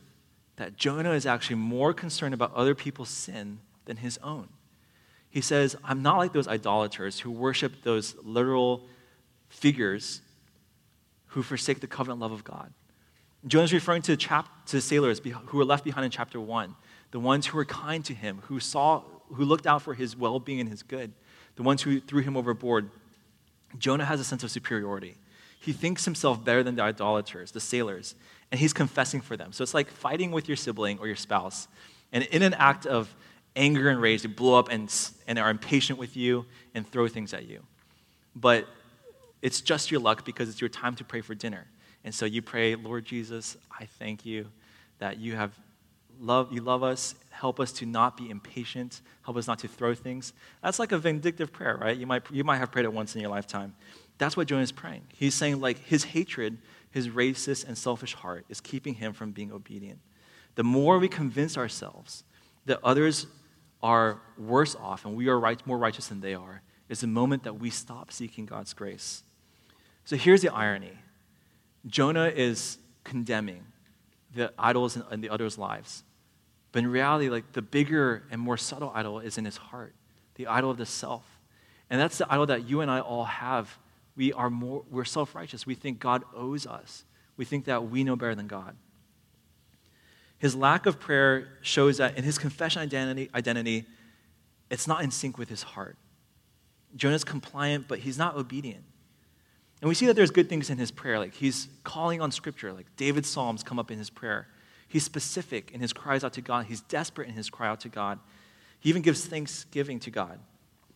[0.56, 4.48] that Jonah is actually more concerned about other people's sin than his own.
[5.28, 8.88] He says, I'm not like those idolaters who worship those literal
[9.50, 10.22] figures
[11.28, 12.72] who forsake the covenant love of God.
[13.46, 16.74] Jonah is referring to, chap- to sailors who were left behind in chapter 1,
[17.10, 20.38] the ones who were kind to him, who, saw, who looked out for his well
[20.38, 21.12] being and his good,
[21.56, 22.90] the ones who threw him overboard.
[23.78, 25.16] Jonah has a sense of superiority.
[25.60, 28.14] He thinks himself better than the idolaters, the sailors,
[28.50, 29.52] and he's confessing for them.
[29.52, 31.68] So it's like fighting with your sibling or your spouse.
[32.12, 33.14] And in an act of
[33.56, 34.92] anger and rage, they blow up and,
[35.26, 37.62] and are impatient with you and throw things at you.
[38.34, 38.66] But
[39.42, 41.66] it's just your luck because it's your time to pray for dinner.
[42.04, 44.46] And so you pray, Lord Jesus, I thank you
[44.98, 45.52] that you have
[46.20, 47.14] love, you love us.
[47.30, 49.00] Help us to not be impatient.
[49.24, 50.32] Help us not to throw things.
[50.62, 51.96] That's like a vindictive prayer, right?
[51.96, 53.74] You might, you might have prayed it once in your lifetime.
[54.18, 55.02] That's what Jonah is praying.
[55.14, 56.58] He's saying, like, his hatred,
[56.90, 59.98] his racist and selfish heart is keeping him from being obedient.
[60.56, 62.24] The more we convince ourselves
[62.66, 63.26] that others
[63.82, 67.44] are worse off and we are right, more righteous than they are, is the moment
[67.44, 69.22] that we stop seeking God's grace.
[70.04, 70.98] So here's the irony
[71.86, 73.64] Jonah is condemning
[74.34, 76.04] the idols in, the others' lives.
[76.72, 79.94] But in reality, like the bigger and more subtle idol is in his heart,
[80.36, 81.24] the idol of the self.
[81.88, 83.76] And that's the idol that you and I all have.
[84.16, 85.66] We are more, we're self-righteous.
[85.66, 87.04] We think God owes us.
[87.36, 88.76] We think that we know better than God.
[90.38, 93.86] His lack of prayer shows that in his confession identity, identity
[94.70, 95.96] it's not in sync with his heart.
[96.94, 98.84] Jonah's compliant, but he's not obedient.
[99.80, 101.18] And we see that there's good things in his prayer.
[101.18, 104.46] Like he's calling on scripture, like David's Psalms come up in his prayer.
[104.88, 106.66] He's specific in his cries out to God.
[106.66, 108.18] He's desperate in his cry out to God.
[108.80, 110.38] He even gives thanksgiving to God.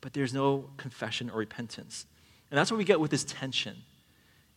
[0.00, 2.06] But there's no confession or repentance.
[2.50, 3.76] And that's what we get with this tension.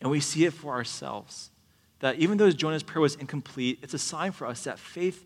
[0.00, 1.50] And we see it for ourselves.
[2.00, 5.24] That even though Jonah's prayer was incomplete, it's a sign for us that faith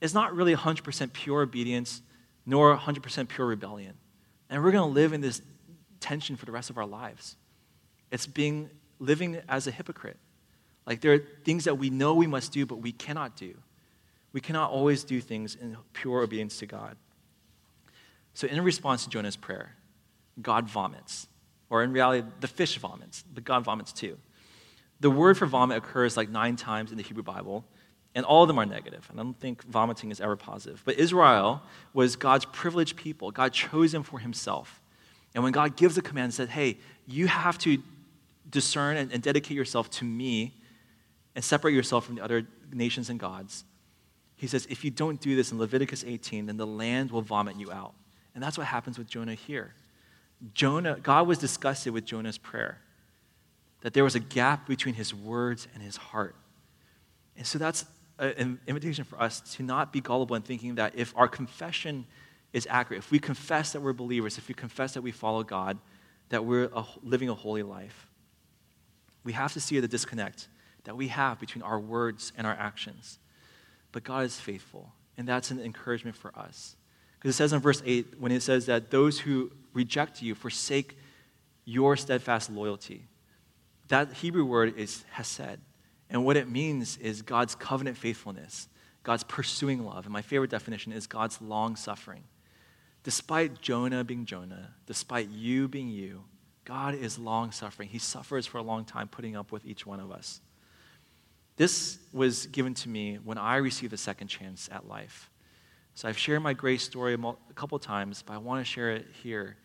[0.00, 2.02] is not really 100% pure obedience,
[2.46, 3.94] nor 100% pure rebellion.
[4.48, 5.42] And we're going to live in this
[6.00, 7.36] tension for the rest of our lives.
[8.10, 10.16] It's being living as a hypocrite.
[10.86, 13.54] Like there are things that we know we must do, but we cannot do.
[14.32, 16.96] We cannot always do things in pure obedience to God.
[18.34, 19.74] So, in response to Jonah's prayer,
[20.40, 21.26] God vomits.
[21.70, 24.16] Or in reality, the fish vomits, but God vomits too.
[25.00, 27.64] The word for vomit occurs like nine times in the Hebrew Bible,
[28.14, 29.06] and all of them are negative.
[29.10, 30.82] And I don't think vomiting is ever positive.
[30.84, 33.30] But Israel was God's privileged people.
[33.30, 34.80] God chose them for himself.
[35.34, 37.82] And when God gives a command and said, hey, you have to
[38.50, 40.54] discern and, and dedicate yourself to me
[41.34, 43.64] and separate yourself from the other nations and gods.
[44.36, 47.56] He says, if you don't do this in Leviticus 18, then the land will vomit
[47.56, 47.94] you out.
[48.34, 49.74] And that's what happens with Jonah here.
[50.54, 52.80] Jonah, God was disgusted with Jonah's prayer,
[53.80, 56.36] that there was a gap between his words and his heart.
[57.36, 57.84] And so that's
[58.18, 62.06] an invitation for us to not be gullible in thinking that if our confession
[62.52, 65.78] is accurate, if we confess that we're believers, if we confess that we follow God,
[66.30, 66.70] that we're
[67.02, 68.07] living a holy life.
[69.24, 70.48] We have to see the disconnect
[70.84, 73.18] that we have between our words and our actions.
[73.92, 76.76] But God is faithful, and that's an encouragement for us.
[77.18, 80.96] Because it says in verse 8, when it says that those who reject you forsake
[81.64, 83.08] your steadfast loyalty,
[83.88, 85.58] that Hebrew word is hesed.
[86.10, 88.68] And what it means is God's covenant faithfulness,
[89.02, 90.04] God's pursuing love.
[90.04, 92.24] And my favorite definition is God's long suffering.
[93.02, 96.24] Despite Jonah being Jonah, despite you being you,
[96.68, 97.88] God is long suffering.
[97.88, 100.42] He suffers for a long time, putting up with each one of us.
[101.56, 105.30] This was given to me when I received a second chance at life.
[105.94, 109.06] So I've shared my grace story a couple times, but I want to share it
[109.22, 109.56] here.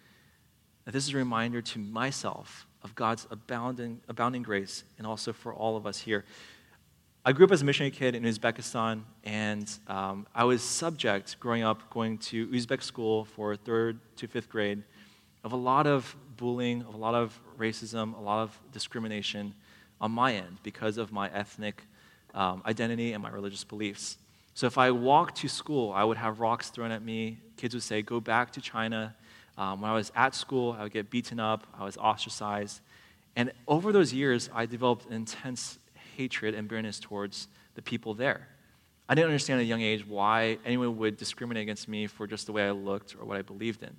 [0.85, 5.75] This is a reminder to myself of God's abounding, abounding grace and also for all
[5.75, 6.23] of us here.
[7.25, 11.63] I grew up as a missionary kid in Uzbekistan, and um, I was subject growing
[11.63, 14.83] up going to Uzbek school for third to fifth grade
[15.43, 19.53] of a lot of bullying, of a lot of racism, a lot of discrimination
[19.99, 21.83] on my end because of my ethnic
[22.33, 24.17] um, identity and my religious beliefs.
[24.53, 27.37] So if I walked to school, I would have rocks thrown at me.
[27.57, 29.15] Kids would say, Go back to China.
[29.57, 32.81] Um, when I was at school, I would get beaten up, I was ostracized.
[33.35, 35.79] And over those years, I developed an intense
[36.17, 38.47] hatred and bitterness towards the people there.
[39.09, 42.45] I didn't understand at a young age why anyone would discriminate against me for just
[42.45, 43.95] the way I looked or what I believed in.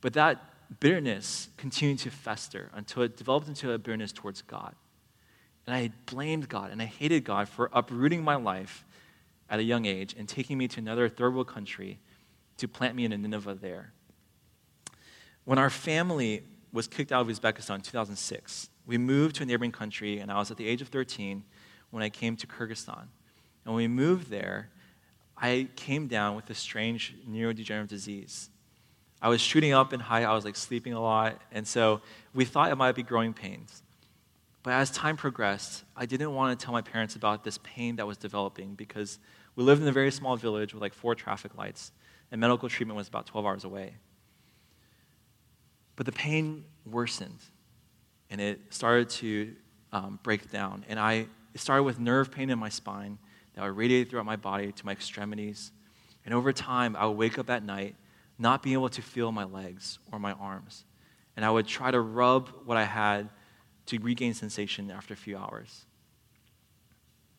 [0.00, 4.74] But that bitterness continued to fester until it developed into a bitterness towards God.
[5.66, 8.84] And I blamed God and I hated God for uprooting my life
[9.48, 11.98] at a young age and taking me to another third world country
[12.56, 13.92] to plant me in a Nineveh there.
[15.44, 16.42] When our family
[16.72, 20.38] was kicked out of Uzbekistan in 2006, we moved to a neighboring country, and I
[20.38, 21.44] was at the age of 13
[21.90, 23.06] when I came to Kyrgyzstan.
[23.64, 24.70] And when we moved there,
[25.36, 28.48] I came down with a strange neurodegenerative disease.
[29.22, 32.00] I was shooting up in height, I was like sleeping a lot, and so
[32.34, 33.84] we thought it might be growing pains.
[34.64, 38.06] But as time progressed, I didn't want to tell my parents about this pain that
[38.06, 39.20] was developing because
[39.54, 41.92] we lived in a very small village with like four traffic lights,
[42.32, 43.94] and medical treatment was about 12 hours away.
[45.94, 47.38] But the pain worsened,
[48.28, 49.54] and it started to
[49.92, 50.84] um, break down.
[50.88, 53.18] And I, it started with nerve pain in my spine
[53.54, 55.70] that would radiate throughout my body to my extremities.
[56.24, 57.94] And over time, I would wake up at night
[58.42, 60.84] not being able to feel my legs or my arms.
[61.36, 63.30] And I would try to rub what I had
[63.86, 65.86] to regain sensation after a few hours.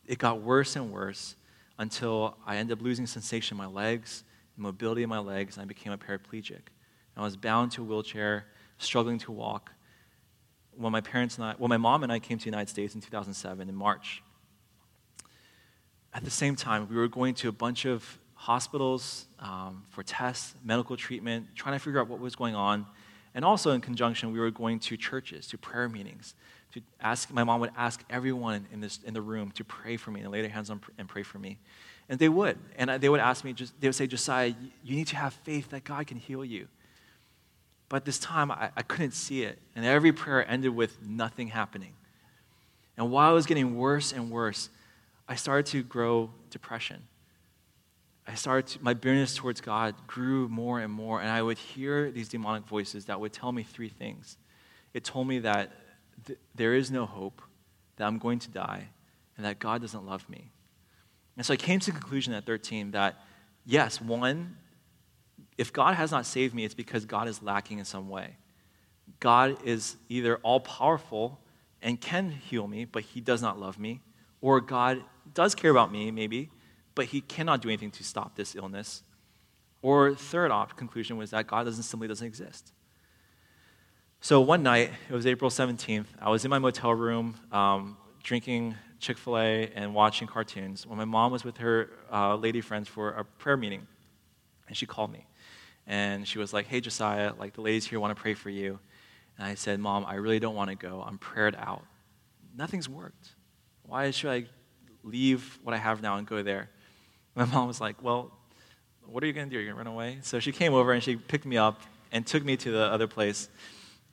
[0.05, 1.35] It got worse and worse
[1.77, 4.23] until I ended up losing sensation in my legs,
[4.55, 6.61] mobility in my legs, and I became a paraplegic.
[7.15, 8.45] I was bound to a wheelchair,
[8.77, 9.71] struggling to walk.
[10.75, 12.95] When my parents and I, well, my mom and I came to the United States
[12.95, 14.23] in 2007 in March.
[16.13, 20.53] At the same time, we were going to a bunch of hospitals um, for tests,
[20.65, 22.85] medical treatment, trying to figure out what was going on.
[23.33, 26.35] And also, in conjunction, we were going to churches, to prayer meetings.
[26.73, 30.11] To ask, my mom would ask everyone in, this, in the room to pray for
[30.11, 31.57] me and lay their hands on and pray for me.
[32.09, 32.57] And they would.
[32.75, 35.85] And they would ask me, they would say, Josiah, you need to have faith that
[35.85, 36.67] God can heal you.
[37.87, 39.57] But this time, I, I couldn't see it.
[39.73, 41.93] And every prayer ended with nothing happening.
[42.97, 44.69] And while it was getting worse and worse,
[45.29, 47.03] I started to grow depression.
[48.25, 52.09] I started to, my bitterness towards God grew more and more, and I would hear
[52.09, 54.37] these demonic voices that would tell me three things.
[54.93, 55.71] It told me that
[56.25, 57.41] th- there is no hope,
[57.97, 58.89] that I'm going to die,
[59.35, 60.51] and that God doesn't love me.
[61.35, 63.15] And so I came to the conclusion at 13 that,
[63.65, 64.57] yes, one,
[65.57, 68.37] if God has not saved me, it's because God is lacking in some way.
[69.19, 71.39] God is either all powerful
[71.81, 74.01] and can heal me, but he does not love me,
[74.41, 75.03] or God
[75.33, 76.49] does care about me, maybe,
[76.95, 79.03] but he cannot do anything to stop this illness.
[79.81, 82.71] Or third op conclusion was that God doesn't simply doesn't exist.
[84.21, 88.75] So one night, it was April 17th, I was in my motel room um, drinking
[88.99, 92.87] Chick fil A and watching cartoons when my mom was with her uh, lady friends
[92.87, 93.85] for a prayer meeting.
[94.69, 95.27] And she called me.
[95.85, 98.79] And she was like, Hey, Josiah, like the ladies here want to pray for you.
[99.37, 101.03] And I said, Mom, I really don't want to go.
[101.05, 101.83] I'm prayed out.
[102.55, 103.35] Nothing's worked.
[103.81, 104.45] Why should I
[105.03, 106.69] leave what I have now and go there?
[107.35, 108.31] My mom was like, Well,
[109.05, 109.59] what are you going to do?
[109.59, 110.19] You're going to run away?
[110.21, 111.81] So she came over and she picked me up
[112.11, 113.49] and took me to the other place.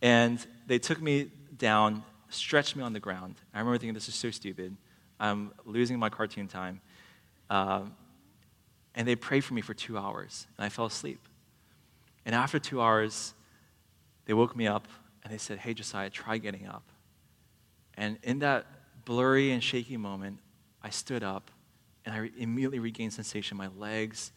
[0.02, 3.36] And they took me down, stretched me on the ground.
[3.54, 4.76] I remember thinking, This is so stupid.
[5.18, 6.80] I'm losing my cartoon time.
[7.50, 7.94] Um,
[8.94, 11.20] and they prayed for me for two hours, and I fell asleep.
[12.24, 13.34] And after two hours,
[14.24, 14.88] they woke me up
[15.22, 16.84] and they said, Hey, Josiah, try getting up.
[17.96, 18.66] And in that
[19.04, 20.38] blurry and shaky moment,
[20.82, 21.50] I stood up
[22.04, 24.32] and I immediately regained sensation in my legs,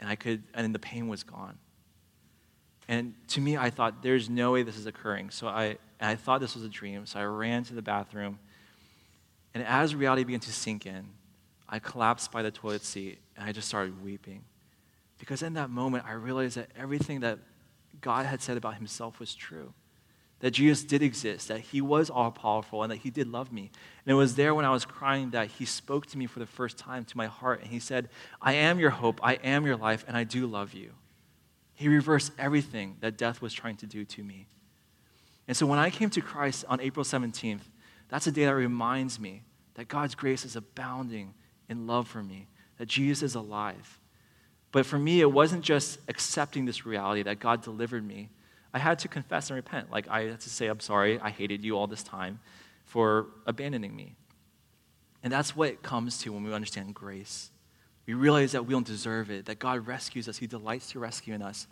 [0.00, 1.58] and I could, and the pain was gone.
[2.88, 5.30] And to me, I thought, there's no way this is occurring.
[5.30, 7.06] So I, I thought this was a dream.
[7.06, 8.40] So I ran to the bathroom.
[9.54, 11.06] And as reality began to sink in,
[11.68, 14.42] I collapsed by the toilet seat and I just started weeping.
[15.18, 17.38] Because in that moment, I realized that everything that
[18.00, 19.72] God had said about himself was true
[20.40, 23.70] that Jesus did exist, that he was all powerful, and that he did love me.
[24.04, 26.46] And it was there when I was crying that he spoke to me for the
[26.46, 28.08] first time to my heart, and he said,
[28.40, 30.92] I am your hope, I am your life, and I do love you.
[31.74, 34.46] He reversed everything that death was trying to do to me.
[35.46, 37.62] And so when I came to Christ on April 17th,
[38.08, 39.42] that's a day that reminds me
[39.74, 41.34] that God's grace is abounding
[41.68, 43.98] in love for me, that Jesus is alive.
[44.72, 48.30] But for me, it wasn't just accepting this reality that God delivered me
[48.72, 49.90] I had to confess and repent.
[49.90, 52.40] Like, I had to say, I'm sorry, I hated you all this time
[52.84, 54.14] for abandoning me.
[55.22, 57.50] And that's what it comes to when we understand grace.
[58.06, 61.34] We realize that we don't deserve it, that God rescues us, He delights to rescue
[61.34, 61.66] in us,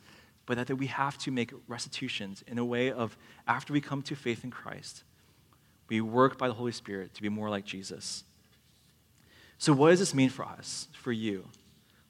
[0.47, 4.03] but that, that we have to make restitutions in a way of after we come
[4.03, 5.05] to faith in Christ,
[5.89, 8.25] we work by the Holy Spirit to be more like Jesus.
[9.59, 11.49] So, what does this mean for us, for you?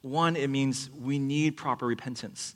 [0.01, 2.55] One, it means we need proper repentance.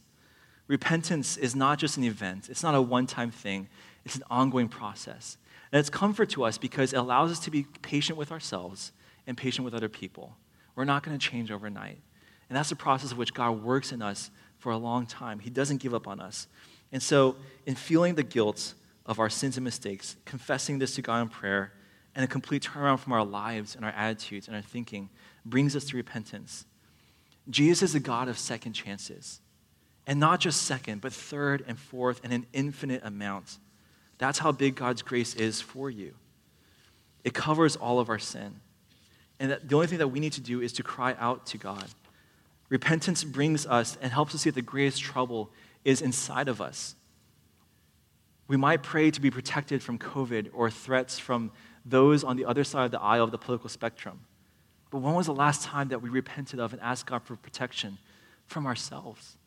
[0.67, 3.67] Repentance is not just an event, it's not a one time thing,
[4.05, 5.37] it's an ongoing process.
[5.71, 8.91] And it's comfort to us because it allows us to be patient with ourselves
[9.25, 10.37] and patient with other people.
[10.75, 11.99] We're not going to change overnight.
[12.49, 15.39] And that's the process of which God works in us for a long time.
[15.39, 16.47] He doesn't give up on us.
[16.91, 17.35] And so,
[17.65, 21.73] in feeling the guilt of our sins and mistakes, confessing this to God in prayer,
[22.15, 25.09] and a complete turnaround from our lives and our attitudes and our thinking
[25.45, 26.65] brings us to repentance.
[27.49, 29.41] Jesus is a God of second chances.
[30.05, 33.57] And not just second, but third and fourth and an infinite amount.
[34.17, 36.13] That's how big God's grace is for you.
[37.23, 38.59] It covers all of our sin.
[39.39, 41.57] And that the only thing that we need to do is to cry out to
[41.57, 41.85] God.
[42.69, 45.51] Repentance brings us and helps us see that the greatest trouble
[45.85, 46.95] is inside of us.
[48.47, 51.51] We might pray to be protected from COVID or threats from
[51.85, 54.21] those on the other side of the aisle of the political spectrum.
[54.91, 57.97] But when was the last time that we repented of and asked God for protection
[58.45, 59.37] from ourselves?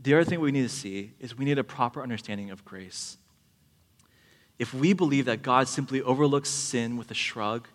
[0.00, 3.16] The other thing we need to see is we need a proper understanding of grace.
[4.58, 7.68] If we believe that God simply overlooks sin with a shrug,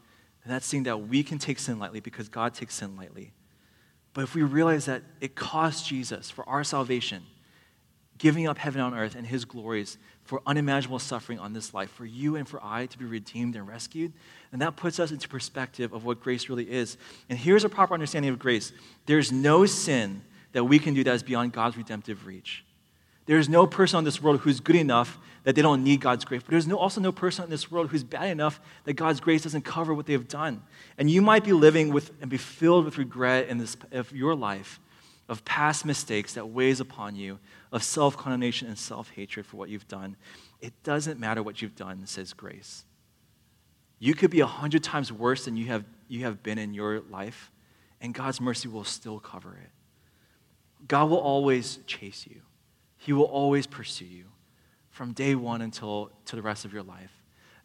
[0.44, 3.34] then that's saying that we can take sin lightly because God takes sin lightly.
[4.14, 7.24] But if we realize that it cost Jesus for our salvation,
[8.18, 12.06] giving up heaven on earth and his glories for unimaginable suffering on this life, for
[12.06, 14.14] you and for I to be redeemed and rescued,
[14.52, 16.98] then that puts us into perspective of what grace really is.
[17.30, 18.72] And here's a proper understanding of grace
[19.06, 20.22] there's no sin
[20.54, 22.64] that we can do that is beyond God's redemptive reach.
[23.26, 26.42] There's no person on this world who's good enough that they don't need God's grace.
[26.42, 29.44] But there's no, also no person in this world who's bad enough that God's grace
[29.44, 30.62] doesn't cover what they have done.
[30.98, 34.36] And you might be living with and be filled with regret in this of your
[34.36, 34.80] life
[35.30, 37.40] of past mistakes that weighs upon you,
[37.72, 40.18] of self-condemnation and self-hatred for what you've done.
[40.60, 42.84] It doesn't matter what you've done, says grace.
[44.00, 47.00] You could be a hundred times worse than you have, you have been in your
[47.10, 47.52] life,
[48.02, 49.70] and God's mercy will still cover it.
[50.88, 52.42] God will always chase you.
[52.98, 54.26] He will always pursue you
[54.90, 57.12] from day one until to the rest of your life.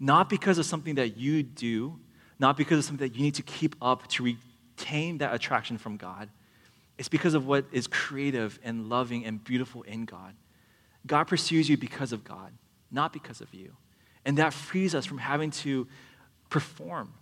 [0.01, 1.99] Not because of something that you do,
[2.39, 5.97] not because of something that you need to keep up to retain that attraction from
[5.97, 6.29] God.
[6.97, 10.35] It's because of what is creative and loving and beautiful in God.
[11.07, 12.53] God pursues you because of God,
[12.91, 13.73] not because of you.
[14.25, 15.87] And that frees us from having to
[16.51, 17.13] perform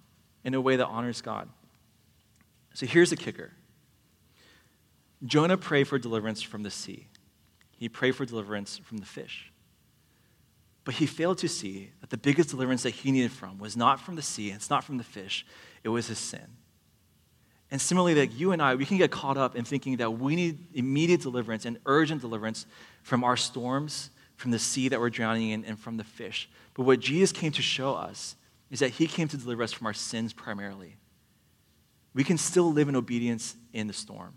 [0.45, 1.49] in a way that honors God.
[2.75, 3.53] So here's the kicker
[5.27, 7.07] Jonah prayed for deliverance from the sea,
[7.77, 9.53] he prayed for deliverance from the fish.
[10.85, 14.01] But he failed to see that the biggest deliverance that he needed from was not
[14.01, 15.45] from the sea, it's not from the fish,
[15.83, 16.47] it was his sin.
[17.73, 20.37] And similarly, like you and I, we can get caught up in thinking that we
[20.37, 22.67] need immediate deliverance and urgent deliverance
[23.03, 26.49] from our storms, from the sea that we're drowning in, and from the fish.
[26.75, 28.37] But what Jesus came to show us
[28.71, 30.95] is that he came to deliver us from our sins primarily.
[32.15, 34.35] We can still live in obedience in the storm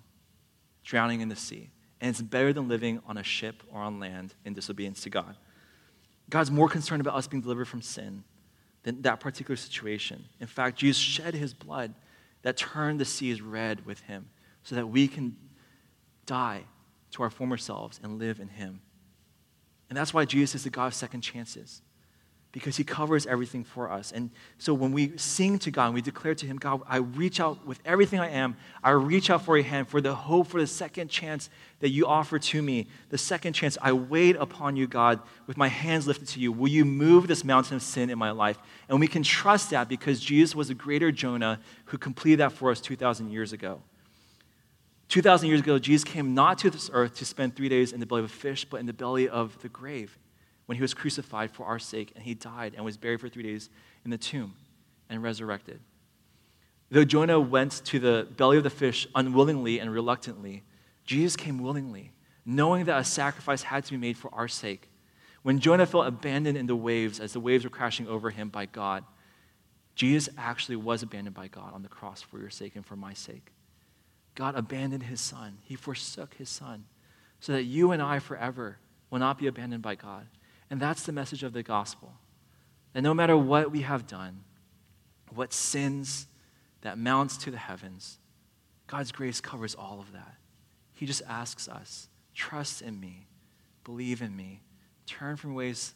[0.89, 1.69] drowning in the sea.
[2.01, 5.35] And it's better than living on a ship or on land in disobedience to God.
[6.29, 8.23] God's more concerned about us being delivered from sin
[8.81, 10.25] than that particular situation.
[10.39, 11.93] In fact, Jesus shed his blood
[12.41, 14.29] that turned the seas red with him
[14.63, 15.35] so that we can
[16.25, 16.63] die
[17.11, 18.81] to our former selves and live in him.
[19.89, 21.83] And that's why Jesus is the God of second chances
[22.51, 24.11] because he covers everything for us.
[24.11, 27.39] And so when we sing to God and we declare to him, God, I reach
[27.39, 30.59] out with everything I am, I reach out for your hand for the hope for
[30.59, 32.87] the second chance that you offer to me.
[33.09, 36.51] The second chance, I wait upon you, God, with my hands lifted to you.
[36.51, 38.57] Will you move this mountain of sin in my life?
[38.89, 42.71] And we can trust that because Jesus was a greater Jonah who completed that for
[42.71, 43.81] us 2,000 years ago.
[45.09, 48.05] 2,000 years ago, Jesus came not to this earth to spend three days in the
[48.05, 50.17] belly of a fish, but in the belly of the grave
[50.69, 53.41] when he was crucified for our sake, and he died and was buried for three
[53.41, 53.71] days
[54.05, 54.53] in the tomb
[55.09, 55.79] and resurrected.
[56.91, 60.61] Though Jonah went to the belly of the fish unwillingly and reluctantly,
[61.05, 62.11] Jesus came willingly,
[62.45, 64.91] knowing that a sacrifice had to be made for our sake.
[65.41, 68.67] When Jonah felt abandoned in the waves as the waves were crashing over him by
[68.67, 69.03] God,
[69.95, 73.15] Jesus actually was abandoned by God on the cross for your sake and for my
[73.15, 73.53] sake.
[74.35, 75.57] God abandoned his son.
[75.63, 76.85] He forsook his son
[77.39, 78.77] so that you and I forever
[79.09, 80.27] will not be abandoned by God.
[80.69, 82.13] And that's the message of the gospel.
[82.93, 84.43] That no matter what we have done,
[85.33, 86.27] what sins
[86.81, 88.19] that mounts to the heavens,
[88.87, 90.35] God's grace covers all of that.
[90.93, 93.27] He just asks us, trust in me,
[93.83, 94.61] believe in me,
[95.05, 95.93] turn from ways,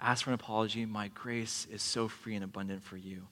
[0.00, 0.84] ask for an apology.
[0.84, 3.26] My grace is so free and abundant for you.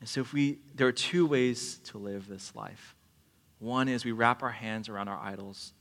[0.00, 2.94] And so if we there are two ways to live this life.
[3.58, 5.72] One is we wrap our hands around our idols,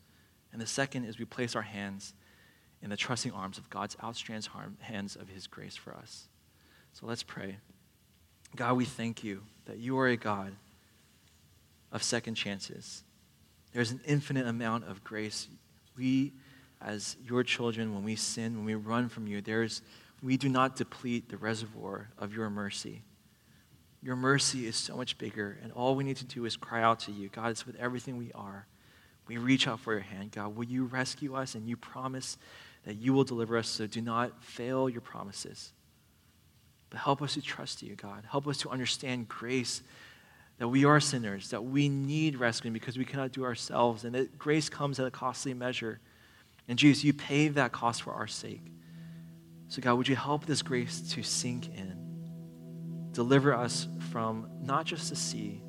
[0.53, 2.13] and the second is we place our hands
[2.81, 4.49] in the trusting arms of God's outstretched
[4.79, 6.27] hands of His grace for us.
[6.93, 7.57] So let's pray.
[8.55, 10.53] God, we thank you that you are a God
[11.91, 13.03] of second chances.
[13.73, 15.47] There's an infinite amount of grace.
[15.97, 16.33] We,
[16.81, 19.81] as your children, when we sin, when we run from you, there's,
[20.23, 23.01] we do not deplete the reservoir of your mercy.
[24.01, 26.99] Your mercy is so much bigger, and all we need to do is cry out
[27.01, 27.27] to you.
[27.29, 28.67] God, it's with everything we are.
[29.27, 30.31] We reach out for your hand.
[30.31, 31.55] God, will you rescue us?
[31.55, 32.37] And you promise
[32.85, 35.71] that you will deliver us, so do not fail your promises.
[36.89, 38.23] But help us to trust you, God.
[38.29, 39.81] Help us to understand grace,
[40.59, 44.37] that we are sinners, that we need rescuing because we cannot do ourselves, and that
[44.37, 45.99] grace comes at a costly measure.
[46.67, 48.71] And Jesus, you paid that cost for our sake.
[49.67, 51.97] So, God, would you help this grace to sink in?
[53.11, 55.61] Deliver us from not just the sea,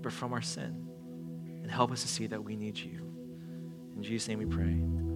[0.00, 0.83] but from our sin.
[1.64, 3.00] And help us to see that we need you.
[3.96, 5.13] In Jesus' name we pray.